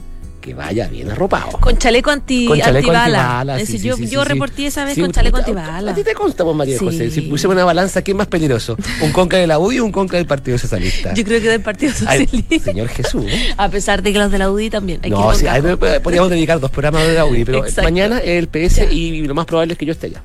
que 0.49 0.55
vaya 0.55 0.89
bien 0.89 1.11
arropado. 1.11 1.53
Con 1.61 1.77
chaleco 1.77 2.11
anti, 2.11 2.47
con 2.47 2.59
chaleco 2.59 2.91
antibala. 2.91 3.63
yo, 3.63 3.99
yo 3.99 4.25
reporté 4.25 4.67
esa 4.67 4.85
vez 4.87 4.99
con 4.99 5.13
chaleco 5.13 5.37
antibala. 5.37 5.93
A 5.93 5.95
ti 5.95 6.03
te 6.03 6.15
consta, 6.15 6.43
pues, 6.43 6.57
María 6.57 6.79
José. 6.79 7.11
Si 7.11 7.23
pusiéramos 7.23 7.57
una 7.57 7.65
balanza, 7.65 8.03
¿qué 8.03 8.13
es 8.13 8.17
más 8.17 8.29
peligroso? 8.29 8.77
¿Un 9.03 9.13
conca 9.13 9.37
de 9.37 9.47
la 9.47 9.59
UDI 9.59 9.81
o 9.81 9.85
un 9.85 9.93
conca 9.93 10.17
del 10.17 10.27
Partido 10.27 10.57
Socialista? 10.57 11.13
Yo 11.13 11.25
creo 11.25 11.41
que 11.41 11.49
del 11.49 11.61
Partido 11.61 11.93
Socialista. 11.93 12.65
señor 12.65 12.89
Jesús. 12.89 13.25
A 13.57 13.69
pesar 13.69 14.03
de 14.03 14.13
que 14.13 14.19
los 14.19 14.31
de 14.33 14.39
la 14.39 14.51
UDI 14.51 14.71
también. 14.71 15.01
Hay 15.03 15.11
no, 15.11 15.35
sí, 15.35 15.47
ahí 15.47 15.61
podríamos 15.61 16.31
dedicar 16.31 16.61
dos 16.61 16.71
programas 16.71 17.07
de 17.07 17.15
la 17.15 17.27
UDI, 17.27 17.45
pero 17.45 17.65
mañana 17.83 18.19
el 18.19 18.49
PS 18.49 18.91
y 18.91 19.23
lo 19.23 19.35
más 19.35 19.45
probable 19.45 19.75
es 19.75 19.79
que 19.79 19.85
yo 19.85 19.93
esté 19.93 20.07
allá. 20.07 20.23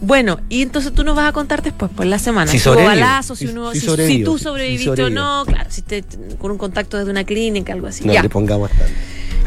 Bueno, 0.00 0.38
y 0.50 0.62
entonces 0.62 0.92
tú 0.92 1.04
nos 1.04 1.16
vas 1.16 1.28
a 1.28 1.32
contar 1.32 1.62
después, 1.62 1.90
pues 1.94 2.08
la 2.08 2.18
semana. 2.18 2.50
Si, 2.50 2.58
si 2.58 2.68
hubo 2.68 2.84
balazos, 2.84 3.38
si, 3.38 3.46
uno, 3.46 3.72
si, 3.72 4.22
tú 4.22 4.38
sobreviviste 4.38 5.02
o 5.02 5.10
no, 5.10 5.44
claro, 5.46 5.70
si 5.70 5.82
te, 5.82 6.04
con 6.38 6.50
un 6.50 6.58
contacto 6.58 6.98
desde 6.98 7.10
una 7.10 7.24
clínica, 7.24 7.72
algo 7.72 7.86
así. 7.86 8.04
No 8.04 8.12
ya. 8.12 8.22
le 8.22 8.28
pongamos 8.28 8.70
tanto. 8.70 8.92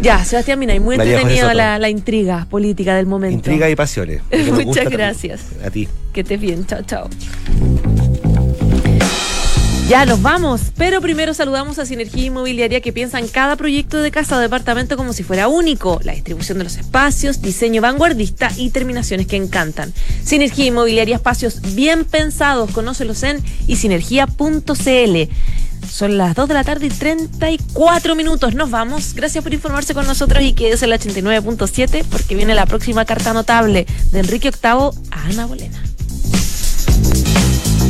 Ya, 0.02 0.24
Sebastián 0.24 0.60
Mina, 0.60 0.76
y 0.76 0.80
muy 0.80 0.96
entretenida 0.96 1.54
la, 1.54 1.80
la, 1.80 1.90
intriga 1.90 2.48
política 2.50 2.96
del 2.96 3.06
momento. 3.06 3.36
Intriga 3.36 3.70
y 3.70 3.76
pasiones. 3.76 4.22
Muchas 4.66 4.90
gracias. 4.90 5.42
A 5.64 5.70
ti. 5.70 5.88
Que 6.14 6.22
estés 6.22 6.40
bien. 6.40 6.66
Chao, 6.66 6.82
chao. 6.84 7.10
Ya 9.90 10.06
nos 10.06 10.22
vamos, 10.22 10.62
pero 10.78 11.02
primero 11.02 11.34
saludamos 11.34 11.80
a 11.80 11.86
Sinergia 11.88 12.26
Inmobiliaria 12.26 12.80
que 12.80 12.94
piensa 12.94 13.18
en 13.18 13.28
cada 13.28 13.56
proyecto 13.56 14.00
de 14.00 14.12
casa 14.12 14.38
o 14.38 14.40
departamento 14.40 14.96
como 14.96 15.14
si 15.14 15.24
fuera 15.24 15.48
único. 15.48 16.00
La 16.04 16.14
distribución 16.14 16.60
de 16.60 16.64
los 16.64 16.78
espacios, 16.78 17.42
diseño 17.42 17.82
vanguardista 17.82 18.52
y 18.56 18.70
terminaciones 18.70 19.26
que 19.26 19.36
encantan. 19.36 19.92
Sinergia 20.24 20.66
Inmobiliaria, 20.66 21.16
espacios 21.16 21.74
bien 21.74 22.06
pensados. 22.06 22.70
Conócelos 22.70 23.24
en 23.24 23.42
y 23.66 23.78
sinergia.cl. 23.78 25.30
Son 25.88 26.18
las 26.18 26.36
2 26.36 26.48
de 26.48 26.54
la 26.54 26.64
tarde 26.64 26.88
y 26.88 26.90
34 26.90 28.16
minutos. 28.16 28.56
Nos 28.56 28.70
vamos. 28.70 29.14
Gracias 29.14 29.44
por 29.44 29.54
informarse 29.54 29.94
con 29.94 30.08
nosotros 30.08 30.44
y 30.44 30.54
quédese 30.54 30.86
en 30.86 30.92
la 30.92 31.00
89.7 31.00 32.06
porque 32.10 32.36
viene 32.36 32.56
la 32.56 32.66
próxima 32.66 33.06
carta 33.06 33.34
notable 33.34 33.86
de 34.12 34.20
Enrique 34.20 34.52
VIII 34.52 34.92
a 35.12 35.24
Ana 35.26 35.46
Bolena. 35.46 35.89